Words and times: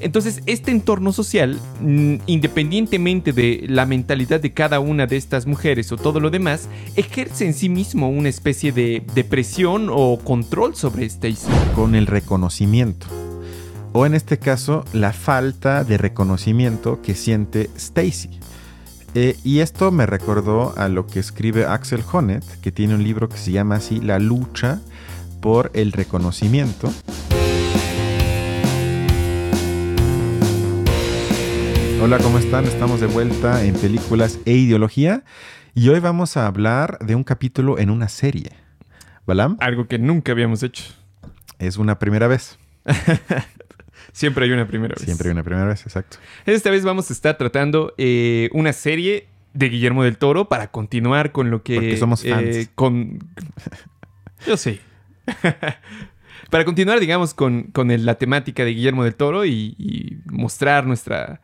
Entonces, 0.00 0.42
este 0.46 0.70
entorno 0.70 1.12
social, 1.12 1.58
mm, 1.80 2.16
independientemente 2.26 3.32
de 3.32 3.64
la 3.68 3.86
mentalidad 3.86 4.40
de 4.40 4.52
cada 4.52 4.80
una 4.80 5.06
de 5.06 5.16
estas 5.16 5.46
mujeres 5.46 5.92
o 5.92 5.96
todo 5.96 6.20
lo 6.20 6.30
demás, 6.30 6.68
ejerce 6.96 7.46
en 7.46 7.54
sí 7.54 7.68
mismo 7.68 8.08
una 8.08 8.28
especie 8.28 8.72
de, 8.72 9.02
presión 9.28 9.88
o 9.90 10.18
control 10.22 10.76
sobre 10.76 11.06
Stacy. 11.06 11.46
Con 11.74 11.94
el 11.94 12.06
reconocimiento. 12.06 13.06
O 13.92 14.06
en 14.06 14.14
este 14.14 14.38
caso, 14.38 14.84
la 14.92 15.12
falta 15.12 15.84
de 15.84 15.96
reconocimiento 15.96 17.00
que 17.00 17.14
siente 17.14 17.70
Stacy. 17.76 18.40
Eh, 19.14 19.36
y 19.44 19.60
esto 19.60 19.92
me 19.92 20.06
recordó 20.06 20.74
a 20.76 20.88
lo 20.88 21.06
que 21.06 21.20
escribe 21.20 21.64
Axel 21.64 22.02
Honneth, 22.12 22.60
que 22.60 22.72
tiene 22.72 22.96
un 22.96 23.04
libro 23.04 23.28
que 23.28 23.38
se 23.38 23.52
llama 23.52 23.76
así 23.76 24.00
La 24.00 24.18
lucha 24.18 24.80
por 25.40 25.70
el 25.74 25.92
reconocimiento. 25.92 26.92
Hola, 32.04 32.18
¿cómo 32.18 32.36
están? 32.38 32.66
Estamos 32.66 33.00
de 33.00 33.06
vuelta 33.06 33.64
en 33.64 33.74
Películas 33.76 34.38
e 34.44 34.52
Ideología 34.52 35.24
y 35.74 35.88
hoy 35.88 36.00
vamos 36.00 36.36
a 36.36 36.46
hablar 36.46 36.98
de 36.98 37.14
un 37.14 37.24
capítulo 37.24 37.78
en 37.78 37.88
una 37.88 38.10
serie. 38.10 38.50
¿Balam? 39.26 39.56
Algo 39.60 39.88
que 39.88 39.98
nunca 39.98 40.32
habíamos 40.32 40.62
hecho. 40.62 40.84
Es 41.58 41.78
una 41.78 41.98
primera 41.98 42.28
vez. 42.28 42.58
Siempre 44.12 44.44
hay 44.44 44.50
una 44.50 44.68
primera 44.68 44.94
vez. 44.94 45.02
Siempre 45.02 45.28
hay 45.28 45.32
una 45.32 45.42
primera 45.44 45.66
vez, 45.66 45.80
exacto. 45.86 46.18
Esta 46.44 46.70
vez 46.70 46.84
vamos 46.84 47.08
a 47.08 47.14
estar 47.14 47.38
tratando 47.38 47.94
eh, 47.96 48.50
una 48.52 48.74
serie 48.74 49.28
de 49.54 49.70
Guillermo 49.70 50.04
del 50.04 50.18
Toro 50.18 50.46
para 50.50 50.70
continuar 50.70 51.32
con 51.32 51.50
lo 51.50 51.62
que... 51.62 51.76
Porque 51.76 51.96
somos 51.96 52.22
fans. 52.22 52.54
Eh, 52.54 52.68
con... 52.74 53.20
Yo 54.46 54.58
sé. 54.58 54.78
para 56.50 56.66
continuar, 56.66 57.00
digamos, 57.00 57.32
con, 57.32 57.72
la 57.74 58.16
temática 58.16 58.62
de 58.62 58.74
Guillermo 58.74 59.04
del 59.04 59.14
Toro 59.14 59.46
y 59.46 60.20
mostrar 60.26 60.86
nuestra 60.86 61.40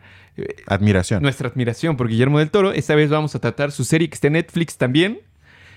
Admiración. 0.66 1.22
Nuestra 1.22 1.48
admiración 1.48 1.96
por 1.96 2.08
Guillermo 2.08 2.38
del 2.38 2.50
Toro. 2.50 2.72
Esta 2.72 2.94
vez 2.94 3.10
vamos 3.10 3.34
a 3.34 3.40
tratar 3.40 3.72
su 3.72 3.84
serie 3.84 4.08
que 4.08 4.14
está 4.14 4.28
en 4.28 4.34
Netflix 4.34 4.76
también, 4.76 5.20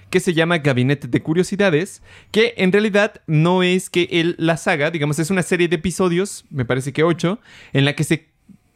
que 0.09 0.19
se 0.19 0.33
llama 0.33 0.59
Gabinete 0.59 1.07
de 1.07 1.21
Curiosidades, 1.21 2.01
que 2.31 2.53
en 2.57 2.71
realidad 2.71 3.21
no 3.27 3.63
es 3.63 3.89
que 3.89 4.07
él 4.11 4.35
la 4.37 4.57
saga, 4.57 4.91
digamos, 4.91 5.19
es 5.19 5.29
una 5.29 5.43
serie 5.43 5.67
de 5.67 5.75
episodios, 5.77 6.45
me 6.49 6.65
parece 6.65 6.93
que 6.93 7.03
ocho, 7.03 7.39
en 7.73 7.85
la 7.85 7.95
que 7.95 8.03
se 8.03 8.33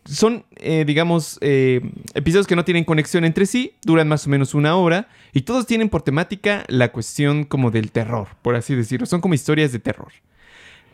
son, 0.07 0.45
eh, 0.55 0.85
digamos, 0.87 1.37
eh, 1.41 1.81
episodios 2.13 2.47
que 2.47 2.55
no 2.55 2.65
tienen 2.65 2.85
conexión 2.85 3.25
entre 3.25 3.45
sí, 3.45 3.73
duran 3.83 4.07
más 4.07 4.25
o 4.25 4.29
menos 4.29 4.53
una 4.53 4.75
hora 4.75 5.09
y 5.33 5.41
todos 5.41 5.67
tienen 5.67 5.89
por 5.89 6.01
temática 6.01 6.63
la 6.69 6.91
cuestión 6.91 7.43
como 7.43 7.71
del 7.71 7.91
terror, 7.91 8.29
por 8.41 8.55
así 8.55 8.73
decirlo. 8.73 9.05
Son 9.05 9.21
como 9.21 9.33
historias 9.33 9.71
de 9.71 9.79
terror. 9.79 10.11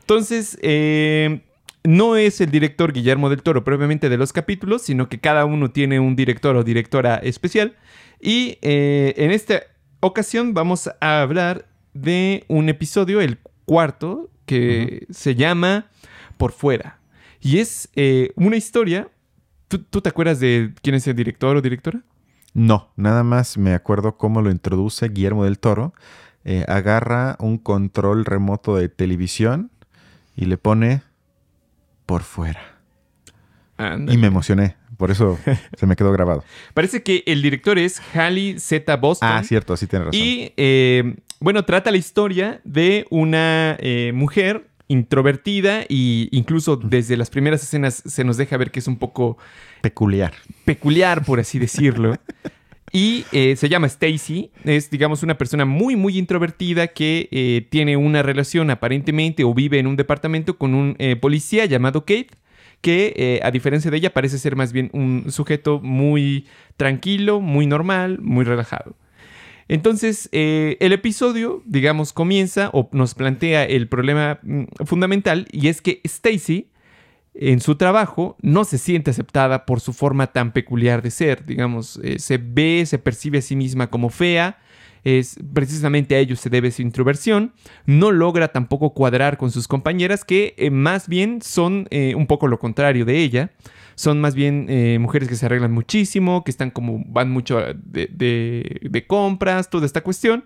Entonces, 0.01 0.57
eh, 0.61 1.41
no 1.83 2.15
es 2.15 2.39
el 2.41 2.49
director 2.49 2.93
Guillermo 2.93 3.29
del 3.29 3.43
Toro 3.43 3.63
propiamente 3.63 4.09
de 4.09 4.17
los 4.17 4.31
capítulos, 4.33 4.83
sino 4.83 5.09
que 5.09 5.19
cada 5.19 5.45
uno 5.45 5.71
tiene 5.71 5.99
un 5.99 6.15
director 6.15 6.55
o 6.55 6.63
directora 6.63 7.17
especial. 7.17 7.75
Y 8.19 8.57
eh, 8.61 9.13
en 9.17 9.31
esta 9.31 9.63
ocasión 9.99 10.53
vamos 10.53 10.89
a 11.01 11.21
hablar 11.21 11.67
de 11.93 12.45
un 12.47 12.69
episodio, 12.69 13.21
el 13.21 13.39
cuarto, 13.65 14.29
que 14.45 15.05
se 15.09 15.35
llama 15.35 15.87
Por 16.37 16.51
fuera. 16.51 16.99
Y 17.41 17.59
es 17.59 17.89
eh, 17.95 18.31
una 18.35 18.55
historia. 18.55 19.09
¿Tú, 19.67 20.01
te 20.01 20.09
acuerdas 20.09 20.39
de 20.39 20.73
quién 20.81 20.95
es 20.95 21.07
el 21.07 21.15
director 21.15 21.57
o 21.57 21.61
directora? 21.61 22.01
No, 22.53 22.91
nada 22.95 23.23
más 23.23 23.57
me 23.57 23.73
acuerdo 23.73 24.17
cómo 24.17 24.41
lo 24.41 24.51
introduce 24.51 25.09
Guillermo 25.09 25.45
del 25.45 25.59
Toro. 25.59 25.93
Eh, 26.45 26.63
agarra 26.67 27.35
un 27.39 27.57
control 27.57 28.25
remoto 28.25 28.75
de 28.75 28.87
televisión 28.87 29.71
y 30.35 30.45
le 30.45 30.57
pone 30.57 31.01
por 32.05 32.23
fuera. 32.23 32.61
Y 33.79 34.17
me 34.17 34.27
emocioné. 34.27 34.75
Por 34.97 35.11
eso 35.11 35.37
se 35.77 35.85
me 35.85 35.95
quedó 35.95 36.11
grabado. 36.11 36.43
Parece 36.73 37.03
que 37.03 37.23
el 37.25 37.41
director 37.41 37.77
es 37.77 38.01
Halley 38.13 38.59
Z. 38.59 38.95
Boston. 38.97 39.29
Ah, 39.31 39.43
cierto, 39.43 39.75
sí 39.75 39.87
tiene 39.87 40.05
razón. 40.05 40.19
Y 40.19 40.53
eh, 40.57 41.15
bueno, 41.39 41.65
trata 41.65 41.91
la 41.91 41.97
historia 41.97 42.61
de 42.63 43.05
una 43.09 43.75
eh, 43.79 44.11
mujer 44.13 44.69
introvertida 44.87 45.81
e 45.83 46.29
incluso 46.31 46.75
desde 46.75 47.17
las 47.17 47.29
primeras 47.29 47.63
escenas 47.63 48.03
se 48.05 48.23
nos 48.23 48.37
deja 48.37 48.57
ver 48.57 48.71
que 48.71 48.79
es 48.79 48.87
un 48.87 48.97
poco 48.97 49.37
peculiar. 49.81 50.33
Peculiar, 50.65 51.25
por 51.25 51.39
así 51.39 51.59
decirlo. 51.59 52.15
Y 52.95 53.25
eh, 53.31 53.55
se 53.55 53.69
llama 53.69 53.87
Stacy. 53.87 54.51
Es, 54.63 54.91
digamos, 54.91 55.23
una 55.23 55.35
persona 55.35 55.65
muy, 55.65 55.95
muy 55.95 56.19
introvertida 56.19 56.87
que 56.87 57.27
eh, 57.31 57.65
tiene 57.71 57.97
una 57.97 58.21
relación 58.21 58.69
aparentemente 58.69 59.43
o 59.43 59.53
vive 59.55 59.79
en 59.79 59.87
un 59.87 59.95
departamento 59.95 60.59
con 60.59 60.75
un 60.75 60.95
eh, 60.99 61.15
policía 61.15 61.65
llamado 61.65 62.01
Kate, 62.01 62.29
que 62.81 63.39
a 63.41 63.49
diferencia 63.49 63.89
de 63.89 63.97
ella 63.97 64.13
parece 64.13 64.37
ser 64.37 64.55
más 64.55 64.73
bien 64.73 64.91
un 64.93 65.31
sujeto 65.31 65.79
muy 65.79 66.45
tranquilo, 66.77 67.39
muy 67.39 67.65
normal, 67.65 68.19
muy 68.21 68.43
relajado. 68.45 68.95
Entonces, 69.69 70.27
el 70.33 70.91
episodio, 70.91 71.63
digamos, 71.65 72.11
comienza 72.11 72.69
o 72.73 72.89
nos 72.91 73.15
plantea 73.15 73.63
el 73.63 73.87
problema 73.87 74.39
mm, 74.43 74.63
fundamental 74.85 75.47
y 75.53 75.69
es 75.69 75.81
que 75.81 76.01
Stacy 76.03 76.67
en 77.35 77.61
su 77.61 77.75
trabajo 77.75 78.37
no 78.41 78.63
se 78.63 78.77
siente 78.77 79.11
aceptada 79.11 79.65
por 79.65 79.79
su 79.79 79.93
forma 79.93 80.27
tan 80.27 80.51
peculiar 80.51 81.01
de 81.01 81.11
ser, 81.11 81.45
digamos, 81.45 81.99
eh, 82.03 82.19
se 82.19 82.37
ve, 82.37 82.85
se 82.85 82.99
percibe 82.99 83.39
a 83.39 83.41
sí 83.41 83.55
misma 83.55 83.89
como 83.89 84.09
fea, 84.09 84.59
es 85.03 85.35
precisamente 85.53 86.15
a 86.15 86.19
ello 86.19 86.35
se 86.35 86.49
debe 86.49 86.71
su 86.71 86.81
introversión, 86.81 87.53
no 87.85 88.11
logra 88.11 88.49
tampoco 88.49 88.93
cuadrar 88.93 89.37
con 89.37 89.51
sus 89.51 89.67
compañeras 89.67 90.23
que 90.23 90.53
eh, 90.57 90.69
más 90.69 91.09
bien 91.09 91.41
son 91.41 91.87
eh, 91.89 92.13
un 92.15 92.27
poco 92.27 92.47
lo 92.47 92.59
contrario 92.59 93.03
de 93.03 93.17
ella, 93.17 93.51
son 93.95 94.21
más 94.21 94.33
bien 94.33 94.65
mujeres 94.99 95.29
que 95.29 95.35
se 95.35 95.45
arreglan 95.45 95.71
muchísimo, 95.71 96.43
que 96.43 96.49
están 96.49 96.71
como, 96.71 97.03
van 97.05 97.29
mucho 97.29 97.59
de, 97.75 98.07
de 98.81 99.05
compras, 99.05 99.69
toda 99.69 99.85
esta 99.85 100.01
cuestión. 100.01 100.45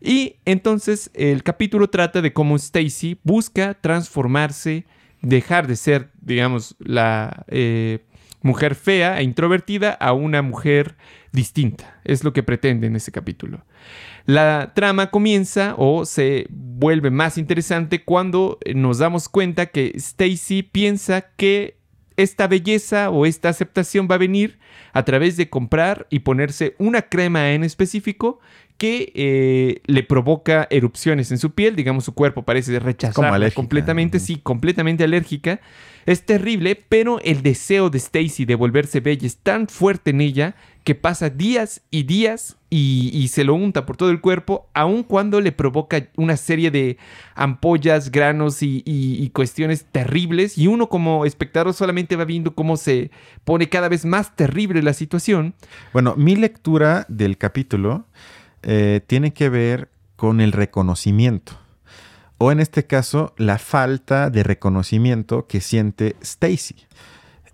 Y 0.00 0.34
entonces 0.44 1.08
el 1.14 1.44
capítulo 1.44 1.90
trata 1.90 2.22
de 2.22 2.32
cómo 2.32 2.56
Stacy 2.56 3.20
busca 3.22 3.74
transformarse 3.74 4.84
dejar 5.22 5.66
de 5.66 5.76
ser, 5.76 6.10
digamos, 6.20 6.76
la 6.78 7.44
eh, 7.48 8.04
mujer 8.42 8.74
fea 8.74 9.20
e 9.20 9.22
introvertida 9.24 9.92
a 9.92 10.12
una 10.12 10.42
mujer 10.42 10.96
distinta. 11.32 12.00
Es 12.04 12.24
lo 12.24 12.32
que 12.32 12.42
pretende 12.42 12.86
en 12.86 12.96
ese 12.96 13.12
capítulo. 13.12 13.64
La 14.24 14.72
trama 14.74 15.10
comienza 15.10 15.74
o 15.78 16.04
se 16.04 16.46
vuelve 16.50 17.10
más 17.10 17.38
interesante 17.38 18.04
cuando 18.04 18.58
nos 18.74 18.98
damos 18.98 19.28
cuenta 19.28 19.66
que 19.66 19.92
Stacy 19.94 20.62
piensa 20.62 21.22
que 21.36 21.78
esta 22.16 22.48
belleza 22.48 23.10
o 23.10 23.26
esta 23.26 23.48
aceptación 23.48 24.08
va 24.10 24.16
a 24.16 24.18
venir 24.18 24.58
a 24.92 25.04
través 25.04 25.36
de 25.36 25.48
comprar 25.48 26.06
y 26.10 26.20
ponerse 26.20 26.74
una 26.78 27.02
crema 27.02 27.52
en 27.52 27.62
específico 27.64 28.40
que 28.78 29.12
eh, 29.16 29.82
le 29.86 30.04
provoca 30.04 30.68
erupciones 30.70 31.32
en 31.32 31.38
su 31.38 31.50
piel, 31.50 31.74
digamos 31.74 32.04
su 32.04 32.14
cuerpo 32.14 32.44
parece 32.44 32.78
rechazarla 32.78 33.50
completamente, 33.50 34.20
sí, 34.20 34.40
completamente 34.42 35.04
alérgica. 35.04 35.60
Es 36.06 36.24
terrible, 36.24 36.80
pero 36.88 37.20
el 37.20 37.42
deseo 37.42 37.90
de 37.90 37.98
Stacy 37.98 38.46
de 38.46 38.54
volverse 38.54 39.00
bella 39.00 39.26
es 39.26 39.36
tan 39.36 39.68
fuerte 39.68 40.10
en 40.10 40.22
ella 40.22 40.54
que 40.84 40.94
pasa 40.94 41.28
días 41.28 41.82
y 41.90 42.04
días 42.04 42.56
y, 42.70 43.28
se 43.28 43.44
lo 43.44 43.54
unta 43.54 43.84
por 43.84 43.98
todo 43.98 44.10
el 44.10 44.22
cuerpo, 44.22 44.70
aun 44.72 45.02
cuando 45.02 45.40
le 45.42 45.52
provoca 45.52 46.08
una 46.16 46.38
serie 46.38 46.70
de 46.70 46.96
ampollas, 47.34 48.10
granos 48.10 48.62
y, 48.62 48.82
y, 48.86 49.28
cuestiones 49.30 49.84
terribles. 49.92 50.56
Y 50.56 50.66
uno 50.66 50.88
como 50.88 51.26
espectador 51.26 51.74
solamente 51.74 52.16
va 52.16 52.24
viendo 52.24 52.54
cómo 52.54 52.78
se 52.78 53.10
pone 53.44 53.68
cada 53.68 53.90
vez 53.90 54.06
más 54.06 54.34
terrible 54.34 54.82
la 54.82 54.94
situación. 54.94 55.54
Bueno, 55.92 56.14
mi 56.16 56.36
lectura 56.36 57.04
del 57.08 57.36
capítulo 57.36 58.06
eh, 58.62 59.00
tiene 59.06 59.32
que 59.32 59.48
ver 59.48 59.90
con 60.16 60.40
el 60.40 60.52
reconocimiento. 60.52 61.52
O 62.38 62.52
en 62.52 62.60
este 62.60 62.86
caso, 62.86 63.34
la 63.36 63.58
falta 63.58 64.30
de 64.30 64.42
reconocimiento 64.42 65.46
que 65.46 65.60
siente 65.60 66.16
Stacy. 66.20 66.76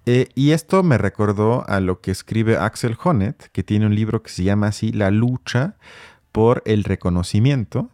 Eh, 0.07 0.29
y 0.35 0.51
esto 0.51 0.83
me 0.83 0.99
recordó 0.99 1.65
a 1.69 1.81
lo 1.81 2.01
que 2.01 2.11
escribe 2.11 2.59
Axel 2.59 2.97
Honneth, 3.03 3.49
que 3.53 3.63
tiene 3.63 3.87
un 3.87 3.95
libro 3.95 4.23
que 4.23 4.31
se 4.31 4.45
llama 4.45 4.67
así 4.67 4.93
La 4.93 5.11
lucha 5.11 5.77
por 6.33 6.63
el 6.67 6.85
reconocimiento. 6.85 7.91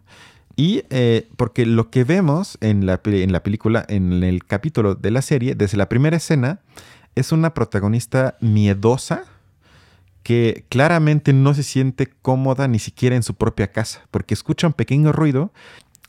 Y 0.57 0.83
eh, 0.91 1.29
porque 1.37 1.65
lo 1.65 1.91
que 1.91 2.03
vemos 2.05 2.59
en 2.61 2.87
la, 2.87 3.01
en 3.05 3.33
la 3.33 3.43
película, 3.43 3.85
en 3.89 4.25
el 4.25 4.45
capítulo 4.45 4.97
de 4.97 5.11
la 5.13 5.23
serie, 5.23 5.55
desde 5.55 5.77
la 5.77 5.89
primera 5.89 6.17
escena, 6.17 6.61
es 7.15 7.33
una 7.33 7.55
protagonista 7.55 8.37
miedosa, 8.41 9.25
que 10.23 10.65
claramente 10.69 11.33
no 11.33 11.55
se 11.55 11.63
siente 11.63 12.09
cómoda 12.23 12.69
ni 12.69 12.79
siquiera 12.79 13.17
en 13.17 13.23
su 13.23 13.35
propia 13.35 13.73
casa, 13.73 14.07
porque 14.11 14.35
escucha 14.35 14.67
un 14.67 14.73
pequeño 14.73 15.13
ruido, 15.13 15.53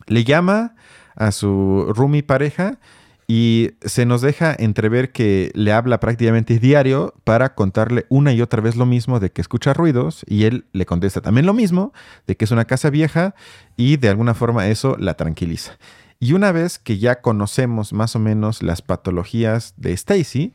le 0.08 0.24
llama 0.24 0.76
a 1.16 1.32
su 1.32 1.92
roomie 1.96 2.24
pareja 2.24 2.80
y 3.28 3.72
se 3.86 4.06
nos 4.06 4.22
deja 4.22 4.54
entrever 4.58 5.14
que 5.14 5.52
le 5.54 5.72
habla 5.72 6.02
prácticamente 6.02 6.60
diario 6.60 7.14
para 7.24 7.56
contarle 7.56 8.06
una 8.10 8.34
y 8.34 8.42
otra 8.42 8.62
vez 8.62 8.76
lo 8.76 8.86
mismo 8.86 9.22
de 9.22 9.32
que 9.32 9.40
escucha 9.40 9.74
ruidos 9.74 10.26
y 10.28 10.44
él 10.44 10.66
le 10.74 10.86
contesta 10.86 11.22
también 11.22 11.46
lo 11.46 11.54
mismo, 11.54 11.94
de 12.28 12.36
que 12.36 12.44
es 12.44 12.52
una 12.52 12.66
casa 12.66 12.90
vieja 12.90 13.34
y 13.78 13.96
de 13.96 14.10
alguna 14.10 14.34
forma 14.34 14.68
eso 14.68 14.98
la 15.00 15.14
tranquiliza. 15.14 15.78
Y 16.20 16.34
una 16.34 16.52
vez 16.52 16.78
que 16.78 16.98
ya 17.00 17.22
conocemos 17.22 17.94
más 17.94 18.16
o 18.16 18.20
menos 18.20 18.62
las 18.62 18.82
patologías 18.82 19.76
de 19.78 19.94
Stacy, 19.94 20.54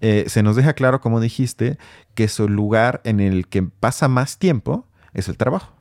eh, 0.00 0.24
se 0.28 0.42
nos 0.42 0.56
deja 0.56 0.74
claro, 0.74 1.00
como 1.00 1.20
dijiste, 1.20 1.78
que 2.14 2.28
su 2.28 2.48
lugar 2.48 3.00
en 3.04 3.20
el 3.20 3.48
que 3.48 3.62
pasa 3.62 4.08
más 4.08 4.38
tiempo 4.38 4.86
es 5.12 5.28
el 5.28 5.36
trabajo. 5.36 5.72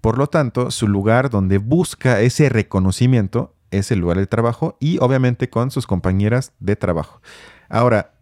Por 0.00 0.18
lo 0.18 0.26
tanto, 0.26 0.70
su 0.70 0.88
lugar 0.88 1.30
donde 1.30 1.58
busca 1.58 2.20
ese 2.20 2.48
reconocimiento 2.48 3.54
es 3.70 3.90
el 3.90 3.98
lugar 3.98 4.18
del 4.18 4.28
trabajo 4.28 4.76
y 4.78 4.98
obviamente 5.00 5.50
con 5.50 5.70
sus 5.70 5.86
compañeras 5.86 6.52
de 6.60 6.76
trabajo. 6.76 7.20
Ahora, 7.68 8.12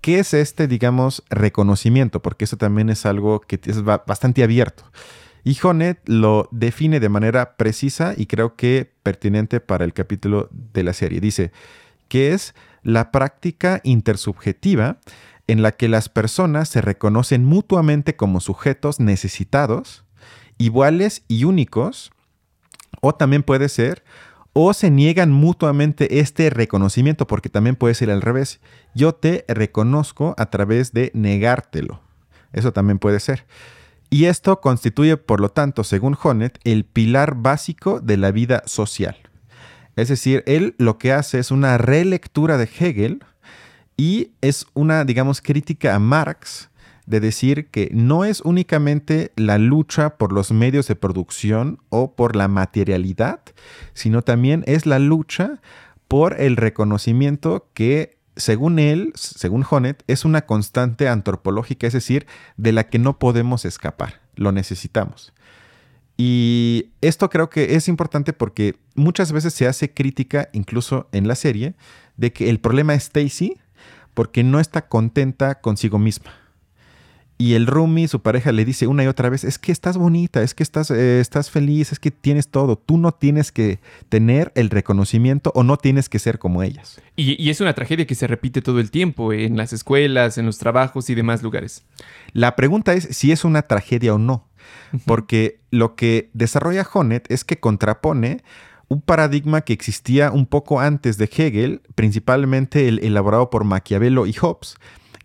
¿qué 0.00 0.18
es 0.18 0.34
este, 0.34 0.68
digamos, 0.68 1.24
reconocimiento? 1.30 2.22
Porque 2.22 2.44
eso 2.44 2.56
también 2.56 2.90
es 2.90 3.06
algo 3.06 3.40
que 3.40 3.58
es 3.64 3.82
bastante 3.82 4.42
abierto. 4.42 4.84
Y 5.44 5.58
Honet 5.62 6.00
lo 6.06 6.48
define 6.52 7.00
de 7.00 7.08
manera 7.10 7.56
precisa 7.56 8.14
y 8.16 8.26
creo 8.26 8.56
que 8.56 8.92
pertinente 9.02 9.60
para 9.60 9.84
el 9.84 9.92
capítulo 9.92 10.48
de 10.50 10.82
la 10.82 10.92
serie. 10.94 11.20
Dice 11.20 11.52
que 12.08 12.32
es 12.32 12.54
la 12.84 13.10
práctica 13.10 13.80
intersubjetiva 13.82 14.98
en 15.46 15.62
la 15.62 15.72
que 15.72 15.88
las 15.88 16.08
personas 16.08 16.68
se 16.68 16.80
reconocen 16.80 17.44
mutuamente 17.44 18.16
como 18.16 18.40
sujetos 18.40 19.00
necesitados, 19.00 20.04
iguales 20.58 21.24
y 21.28 21.44
únicos, 21.44 22.12
o 23.00 23.14
también 23.14 23.42
puede 23.42 23.68
ser, 23.68 24.04
o 24.52 24.72
se 24.72 24.90
niegan 24.90 25.32
mutuamente 25.32 26.20
este 26.20 26.48
reconocimiento, 26.48 27.26
porque 27.26 27.48
también 27.48 27.74
puede 27.74 27.94
ser 27.94 28.10
al 28.10 28.22
revés. 28.22 28.60
Yo 28.94 29.14
te 29.14 29.44
reconozco 29.48 30.34
a 30.38 30.46
través 30.46 30.92
de 30.92 31.10
negártelo. 31.12 32.00
Eso 32.52 32.72
también 32.72 33.00
puede 33.00 33.18
ser. 33.18 33.46
Y 34.10 34.26
esto 34.26 34.60
constituye, 34.60 35.16
por 35.16 35.40
lo 35.40 35.48
tanto, 35.48 35.82
según 35.82 36.16
Honet, 36.22 36.60
el 36.62 36.84
pilar 36.84 37.34
básico 37.34 37.98
de 38.00 38.16
la 38.16 38.30
vida 38.30 38.62
social. 38.64 39.16
Es 39.96 40.08
decir, 40.08 40.42
él 40.46 40.74
lo 40.78 40.98
que 40.98 41.12
hace 41.12 41.38
es 41.38 41.50
una 41.50 41.78
relectura 41.78 42.58
de 42.58 42.64
Hegel 42.78 43.24
y 43.96 44.30
es 44.40 44.66
una, 44.74 45.04
digamos, 45.04 45.40
crítica 45.40 45.94
a 45.94 45.98
Marx 45.98 46.70
de 47.06 47.20
decir 47.20 47.68
que 47.68 47.90
no 47.92 48.24
es 48.24 48.40
únicamente 48.40 49.32
la 49.36 49.58
lucha 49.58 50.16
por 50.16 50.32
los 50.32 50.52
medios 50.52 50.88
de 50.88 50.96
producción 50.96 51.80
o 51.90 52.14
por 52.14 52.34
la 52.34 52.48
materialidad, 52.48 53.40
sino 53.92 54.22
también 54.22 54.64
es 54.66 54.86
la 54.86 54.98
lucha 54.98 55.60
por 56.08 56.40
el 56.40 56.56
reconocimiento 56.56 57.68
que, 57.74 58.18
según 58.36 58.78
él, 58.78 59.12
según 59.14 59.64
Honet, 59.68 60.02
es 60.06 60.24
una 60.24 60.46
constante 60.46 61.08
antropológica, 61.08 61.86
es 61.86 61.92
decir, 61.92 62.26
de 62.56 62.72
la 62.72 62.84
que 62.84 62.98
no 62.98 63.18
podemos 63.18 63.64
escapar, 63.64 64.20
lo 64.34 64.52
necesitamos. 64.52 65.32
Y 66.16 66.90
esto 67.00 67.28
creo 67.28 67.50
que 67.50 67.74
es 67.74 67.88
importante 67.88 68.32
porque 68.32 68.76
muchas 68.94 69.32
veces 69.32 69.52
se 69.54 69.66
hace 69.66 69.92
crítica, 69.92 70.48
incluso 70.52 71.08
en 71.12 71.26
la 71.26 71.34
serie, 71.34 71.74
de 72.16 72.32
que 72.32 72.50
el 72.50 72.60
problema 72.60 72.94
es 72.94 73.04
Stacy 73.04 73.56
porque 74.14 74.44
no 74.44 74.60
está 74.60 74.86
contenta 74.88 75.60
consigo 75.60 75.98
misma. 75.98 76.32
Y 77.36 77.54
el 77.54 77.66
Rumi, 77.66 78.06
su 78.06 78.22
pareja, 78.22 78.52
le 78.52 78.64
dice 78.64 78.86
una 78.86 79.02
y 79.02 79.08
otra 79.08 79.28
vez, 79.28 79.42
es 79.42 79.58
que 79.58 79.72
estás 79.72 79.96
bonita, 79.96 80.40
es 80.44 80.54
que 80.54 80.62
estás, 80.62 80.92
eh, 80.92 81.18
estás 81.18 81.50
feliz, 81.50 81.90
es 81.90 81.98
que 81.98 82.12
tienes 82.12 82.46
todo. 82.46 82.76
Tú 82.78 82.96
no 82.96 83.10
tienes 83.10 83.50
que 83.50 83.80
tener 84.08 84.52
el 84.54 84.70
reconocimiento 84.70 85.50
o 85.56 85.64
no 85.64 85.76
tienes 85.76 86.08
que 86.08 86.20
ser 86.20 86.38
como 86.38 86.62
ellas. 86.62 87.00
Y, 87.16 87.42
y, 87.42 87.50
es 87.50 87.60
una 87.60 87.74
tragedia 87.74 88.06
que 88.06 88.14
se 88.14 88.28
repite 88.28 88.62
todo 88.62 88.78
el 88.78 88.92
tiempo 88.92 89.32
en 89.32 89.56
las 89.56 89.72
escuelas, 89.72 90.38
en 90.38 90.46
los 90.46 90.58
trabajos 90.58 91.10
y 91.10 91.16
demás 91.16 91.42
lugares. 91.42 91.84
La 92.32 92.54
pregunta 92.54 92.94
es 92.94 93.08
si 93.10 93.32
es 93.32 93.44
una 93.44 93.62
tragedia 93.62 94.14
o 94.14 94.18
no 94.18 94.46
porque 95.06 95.60
lo 95.70 95.94
que 95.94 96.30
desarrolla 96.32 96.86
Honet 96.92 97.30
es 97.30 97.44
que 97.44 97.60
contrapone 97.60 98.42
un 98.88 99.00
paradigma 99.00 99.62
que 99.62 99.72
existía 99.72 100.30
un 100.30 100.46
poco 100.46 100.80
antes 100.80 101.18
de 101.18 101.24
Hegel, 101.24 101.82
principalmente 101.94 102.88
el 102.88 102.98
elaborado 103.00 103.50
por 103.50 103.64
Maquiavelo 103.64 104.26
y 104.26 104.34
Hobbes, 104.34 104.76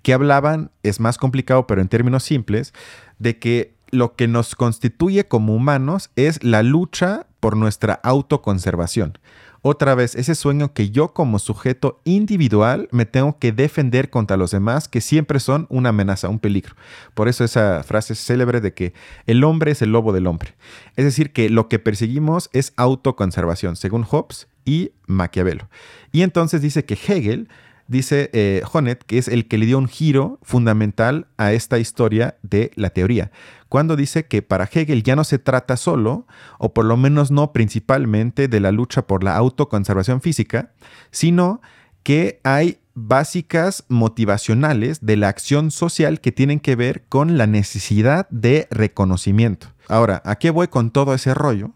que 0.01 0.13
hablaban, 0.13 0.71
es 0.83 0.99
más 0.99 1.17
complicado 1.17 1.67
pero 1.67 1.81
en 1.81 1.89
términos 1.89 2.23
simples, 2.23 2.73
de 3.19 3.37
que 3.37 3.73
lo 3.91 4.15
que 4.15 4.27
nos 4.27 4.55
constituye 4.55 5.27
como 5.27 5.55
humanos 5.55 6.11
es 6.15 6.43
la 6.43 6.63
lucha 6.63 7.27
por 7.39 7.57
nuestra 7.57 7.93
autoconservación 8.03 9.17
otra 9.61 9.95
vez 9.95 10.15
ese 10.15 10.35
sueño 10.35 10.73
que 10.73 10.89
yo 10.89 11.13
como 11.13 11.39
sujeto 11.39 12.01
individual 12.05 12.87
me 12.91 13.05
tengo 13.05 13.37
que 13.39 13.51
defender 13.51 14.09
contra 14.09 14.37
los 14.37 14.51
demás 14.51 14.87
que 14.87 15.01
siempre 15.01 15.39
son 15.39 15.67
una 15.69 15.89
amenaza, 15.89 16.29
un 16.29 16.39
peligro. 16.39 16.75
Por 17.13 17.27
eso 17.27 17.43
esa 17.43 17.83
frase 17.83 18.15
célebre 18.15 18.61
de 18.61 18.73
que 18.73 18.93
el 19.25 19.43
hombre 19.43 19.71
es 19.71 19.81
el 19.81 19.91
lobo 19.91 20.13
del 20.13 20.27
hombre. 20.27 20.55
Es 20.95 21.05
decir, 21.05 21.31
que 21.33 21.49
lo 21.49 21.67
que 21.67 21.79
perseguimos 21.79 22.49
es 22.53 22.73
autoconservación, 22.77 23.75
según 23.75 24.03
Hobbes 24.03 24.47
y 24.65 24.91
Maquiavelo. 25.07 25.69
Y 26.11 26.21
entonces 26.21 26.61
dice 26.61 26.85
que 26.85 26.93
Hegel 26.93 27.49
dice 27.89 28.29
eh, 28.33 28.63
que 29.07 29.17
es 29.17 29.27
el 29.27 29.47
que 29.47 29.57
le 29.57 29.65
dio 29.65 29.77
un 29.77 29.87
giro 29.87 30.39
fundamental 30.43 31.27
a 31.37 31.51
esta 31.53 31.79
historia 31.79 32.37
de 32.43 32.71
la 32.75 32.91
teoría, 32.91 33.31
cuando 33.69 33.95
dice 33.95 34.25
que 34.25 34.41
para 34.41 34.69
Hegel 34.71 35.03
ya 35.03 35.15
no 35.15 35.23
se 35.23 35.39
trata 35.39 35.77
solo, 35.77 36.25
o 36.57 36.73
por 36.73 36.85
lo 36.85 36.97
menos 36.97 37.31
no 37.31 37.53
principalmente, 37.53 38.47
de 38.47 38.59
la 38.59 38.71
lucha 38.71 39.07
por 39.07 39.23
la 39.23 39.35
autoconservación 39.35 40.21
física, 40.21 40.73
sino 41.11 41.61
que 42.03 42.41
hay 42.43 42.79
básicas 42.95 43.85
motivacionales 43.87 45.05
de 45.05 45.15
la 45.15 45.29
acción 45.29 45.71
social 45.71 46.19
que 46.19 46.31
tienen 46.31 46.59
que 46.59 46.75
ver 46.75 47.05
con 47.07 47.37
la 47.37 47.47
necesidad 47.47 48.27
de 48.29 48.67
reconocimiento. 48.71 49.67
Ahora, 49.87 50.21
¿a 50.25 50.35
qué 50.35 50.49
voy 50.49 50.67
con 50.67 50.91
todo 50.91 51.13
ese 51.13 51.33
rollo? 51.33 51.71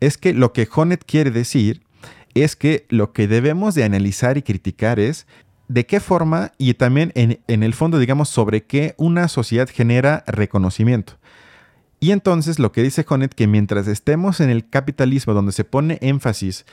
Es 0.00 0.18
que 0.18 0.34
lo 0.34 0.52
que 0.52 0.68
Honet 0.74 1.04
quiere 1.04 1.30
decir 1.30 1.82
es 2.34 2.56
que 2.56 2.86
lo 2.88 3.12
que 3.12 3.28
debemos 3.28 3.74
de 3.74 3.84
analizar 3.84 4.36
y 4.36 4.42
criticar 4.42 4.98
es 4.98 5.26
de 5.68 5.86
qué 5.86 6.00
forma 6.00 6.52
y 6.58 6.74
también 6.74 7.12
en, 7.14 7.62
el 7.62 7.74
fondo, 7.74 7.98
digamos, 7.98 8.28
sobre 8.28 8.64
qué 8.64 8.94
una 8.98 9.28
sociedad 9.28 9.68
genera 9.72 10.22
reconocimiento. 10.26 11.14
Y 11.98 12.10
entonces 12.10 12.58
lo 12.58 12.72
que 12.72 12.82
dice 12.82 13.06
Honet, 13.08 13.34
que 13.34 13.46
mientras 13.46 13.88
estemos 13.88 14.40
en 14.40 14.50
el 14.50 14.68
capitalismo 14.68 15.34
donde 15.34 15.52
se 15.52 15.64
pone 15.64 15.98
énfasis 16.02 16.66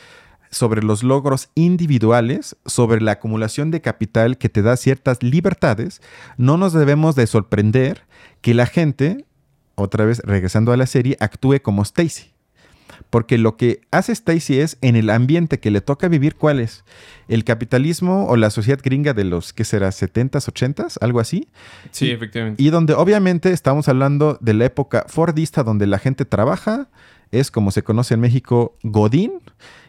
sobre 0.52 0.84
los 0.84 1.04
logros 1.04 1.50
individuales, 1.56 2.56
sobre 2.66 3.02
la 3.02 3.14
acumulación 3.14 3.72
de 3.72 3.82
capital 3.82 4.38
que 4.38 4.50
te 4.50 4.62
da 4.62 4.78
ciertas 4.78 5.24
libertades, 5.24 6.02
no 6.38 6.58
nos 6.58 6.74
debemos 6.74 7.16
de 7.16 7.28
sorprender 7.28 8.04
que 8.42 8.54
la 8.54 8.66
gente, 8.66 9.26
otra 9.76 10.06
vez 10.06 10.20
regresando 10.20 10.72
a 10.72 10.78
la 10.78 10.86
serie, 10.86 11.18
actúe 11.20 11.62
como 11.62 11.82
Stacy. 11.82 12.33
Porque 13.14 13.38
lo 13.38 13.58
que 13.58 13.82
hace 13.92 14.12
Stacy 14.12 14.58
es 14.58 14.80
en 14.82 14.96
el 14.96 15.12
ambiente 15.12 15.60
que 15.60 15.70
le 15.70 15.82
toca 15.82 16.08
vivir, 16.08 16.36
¿cuál 16.36 16.60
es? 16.60 16.84
El 17.28 17.44
capitalismo 17.44 18.26
o 18.26 18.38
la 18.38 18.50
sociedad 18.50 18.80
gringa 18.84 19.14
de 19.14 19.24
los, 19.24 19.54
¿qué 19.54 19.66
será? 19.66 19.90
¿70s, 19.90 20.52
80s? 20.52 20.98
Algo 21.00 21.20
así. 21.20 21.48
Sí, 21.92 22.10
efectivamente. 22.10 22.64
Y 22.64 22.72
donde 22.72 22.96
obviamente 22.96 23.52
estamos 23.52 23.88
hablando 23.88 24.40
de 24.42 24.56
la 24.56 24.66
época 24.66 25.06
fordista 25.08 25.62
donde 25.62 25.86
la 25.86 26.00
gente 26.00 26.26
trabaja, 26.26 26.90
es 27.30 27.52
como 27.52 27.70
se 27.70 27.84
conoce 27.84 28.16
en 28.16 28.22
México, 28.22 28.80
Godín, 28.82 29.42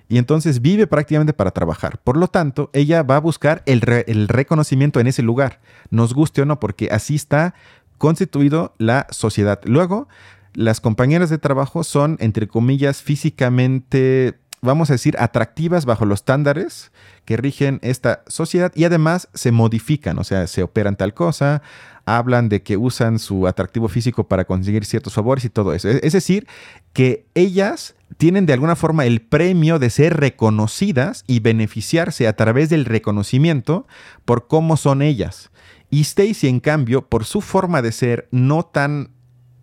y 0.06 0.18
entonces 0.18 0.60
vive 0.60 0.86
prácticamente 0.86 1.32
para 1.32 1.52
trabajar. 1.52 2.02
Por 2.04 2.18
lo 2.18 2.28
tanto, 2.28 2.68
ella 2.74 3.02
va 3.04 3.16
a 3.16 3.20
buscar 3.20 3.62
el, 3.64 3.80
el, 4.06 4.28
reconocimiento 4.28 5.00
en 5.00 5.06
ese 5.06 5.22
lugar, 5.22 5.62
nos 5.88 6.12
guste 6.12 6.42
o 6.42 6.44
no, 6.44 6.60
porque 6.60 6.90
así 6.92 7.14
está 7.14 7.54
constituido 7.96 8.74
la 8.76 9.06
sociedad. 9.08 9.62
Luego, 9.64 10.08
las 10.54 10.80
compañeras 10.80 11.30
de 11.30 11.38
trabajo 11.38 11.84
son, 11.84 12.16
entre 12.20 12.48
comillas, 12.48 13.02
físicamente, 13.02 14.38
vamos 14.62 14.90
a 14.90 14.94
decir, 14.94 15.16
atractivas 15.18 15.84
bajo 15.84 16.04
los 16.04 16.20
estándares 16.20 16.92
que 17.24 17.36
rigen 17.36 17.80
esta 17.82 18.22
sociedad 18.26 18.72
y 18.74 18.84
además 18.84 19.28
se 19.34 19.52
modifican, 19.52 20.18
o 20.18 20.24
sea, 20.24 20.46
se 20.46 20.62
operan 20.62 20.96
tal 20.96 21.12
cosa, 21.12 21.62
hablan 22.06 22.48
de 22.48 22.62
que 22.62 22.76
usan 22.76 23.18
su 23.18 23.46
atractivo 23.46 23.88
físico 23.88 24.28
para 24.28 24.44
conseguir 24.44 24.84
ciertos 24.84 25.14
favores 25.14 25.44
y 25.44 25.50
todo 25.50 25.74
eso. 25.74 25.88
Es 25.88 26.12
decir, 26.12 26.46
que 26.92 27.26
ellas 27.34 27.94
tienen 28.16 28.46
de 28.46 28.52
alguna 28.52 28.76
forma 28.76 29.06
el 29.06 29.22
premio 29.22 29.78
de 29.78 29.90
ser 29.90 30.18
reconocidas 30.18 31.24
y 31.26 31.40
beneficiarse 31.40 32.28
a 32.28 32.36
través 32.36 32.70
del 32.70 32.84
reconocimiento 32.84 33.86
por 34.24 34.46
cómo 34.46 34.76
son 34.76 35.02
ellas. 35.02 35.50
Y 35.90 36.02
Stacy, 36.02 36.48
en 36.48 36.60
cambio, 36.60 37.08
por 37.08 37.24
su 37.24 37.40
forma 37.40 37.82
de 37.82 37.92
ser 37.92 38.28
no 38.30 38.64
tan 38.64 39.13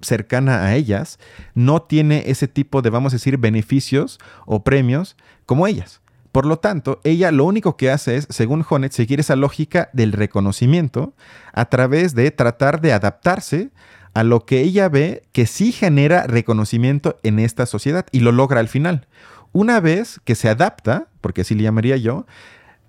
cercana 0.01 0.65
a 0.65 0.75
ellas 0.75 1.19
no 1.53 1.81
tiene 1.81 2.23
ese 2.27 2.47
tipo 2.47 2.81
de, 2.81 2.89
vamos 2.89 3.13
a 3.13 3.17
decir, 3.17 3.37
beneficios 3.37 4.19
o 4.45 4.63
premios 4.63 5.15
como 5.45 5.67
ellas. 5.67 6.01
Por 6.31 6.45
lo 6.45 6.59
tanto, 6.59 7.01
ella 7.03 7.31
lo 7.31 7.45
único 7.45 7.75
que 7.75 7.91
hace 7.91 8.15
es, 8.15 8.27
según 8.29 8.65
Honet, 8.69 8.93
seguir 8.93 9.19
esa 9.19 9.35
lógica 9.35 9.89
del 9.91 10.13
reconocimiento 10.13 11.13
a 11.53 11.65
través 11.65 12.15
de 12.15 12.31
tratar 12.31 12.79
de 12.79 12.93
adaptarse 12.93 13.69
a 14.13 14.23
lo 14.23 14.45
que 14.45 14.61
ella 14.61 14.89
ve 14.89 15.23
que 15.31 15.45
sí 15.45 15.71
genera 15.71 16.27
reconocimiento 16.27 17.19
en 17.23 17.39
esta 17.39 17.65
sociedad 17.65 18.05
y 18.11 18.21
lo 18.21 18.31
logra 18.31 18.59
al 18.59 18.67
final. 18.67 19.07
Una 19.51 19.81
vez 19.81 20.21
que 20.23 20.35
se 20.35 20.47
adapta, 20.47 21.07
porque 21.19 21.41
así 21.41 21.55
le 21.55 21.63
llamaría 21.63 21.97
yo, 21.97 22.25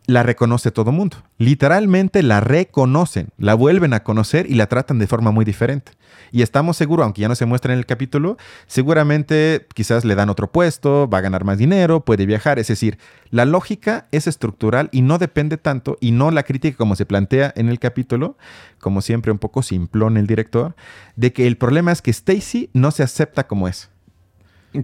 la 0.07 0.23
reconoce 0.23 0.71
todo 0.71 0.93
mundo. 0.93 1.19
Literalmente 1.39 2.23
la 2.23 2.41
reconocen, 2.41 3.29
la 3.39 3.55
vuelven 3.55 3.95
a 3.95 4.03
conocer 4.03 4.51
y 4.51 4.55
la 4.55 4.67
tratan 4.67 4.99
de 4.99 5.07
forma 5.07 5.31
muy 5.31 5.45
diferente. 5.45 5.93
Y 6.33 6.43
estamos 6.43 6.77
seguros, 6.77 7.05
aunque 7.05 7.21
ya 7.21 7.29
no 7.29 7.35
se 7.35 7.47
muestra 7.47 7.73
en 7.73 7.79
el 7.79 7.87
capítulo, 7.87 8.37
seguramente 8.67 9.67
quizás 9.75 10.05
le 10.05 10.15
dan 10.15 10.31
otro 10.31 10.51
puesto, 10.51 11.09
va 11.09 11.19
a 11.19 11.21
ganar 11.23 11.45
más 11.45 11.59
dinero, 11.59 12.05
puede 12.05 12.27
viajar. 12.27 12.59
Es 12.59 12.69
decir, 12.69 12.99
la 13.31 13.45
lógica 13.45 14.09
es 14.13 14.27
estructural 14.27 14.89
y 14.93 15.03
no 15.03 15.19
depende 15.19 15.57
tanto, 15.57 15.99
y 16.01 16.13
no 16.13 16.31
la 16.31 16.43
crítica 16.43 16.77
como 16.77 16.97
se 16.97 17.07
plantea 17.07 17.53
en 17.55 17.69
el 17.69 17.79
capítulo, 17.79 18.37
como 18.81 19.03
siempre 19.03 19.31
un 19.31 19.39
poco 19.39 19.63
simplón 19.63 20.17
el 20.17 20.27
director, 20.27 20.75
de 21.17 21.33
que 21.33 21.47
el 21.47 21.57
problema 21.57 21.93
es 21.93 22.03
que 22.03 22.11
Stacy 22.11 22.71
no 22.73 22.91
se 22.91 23.03
acepta 23.03 23.47
como 23.47 23.69
es. 23.69 23.91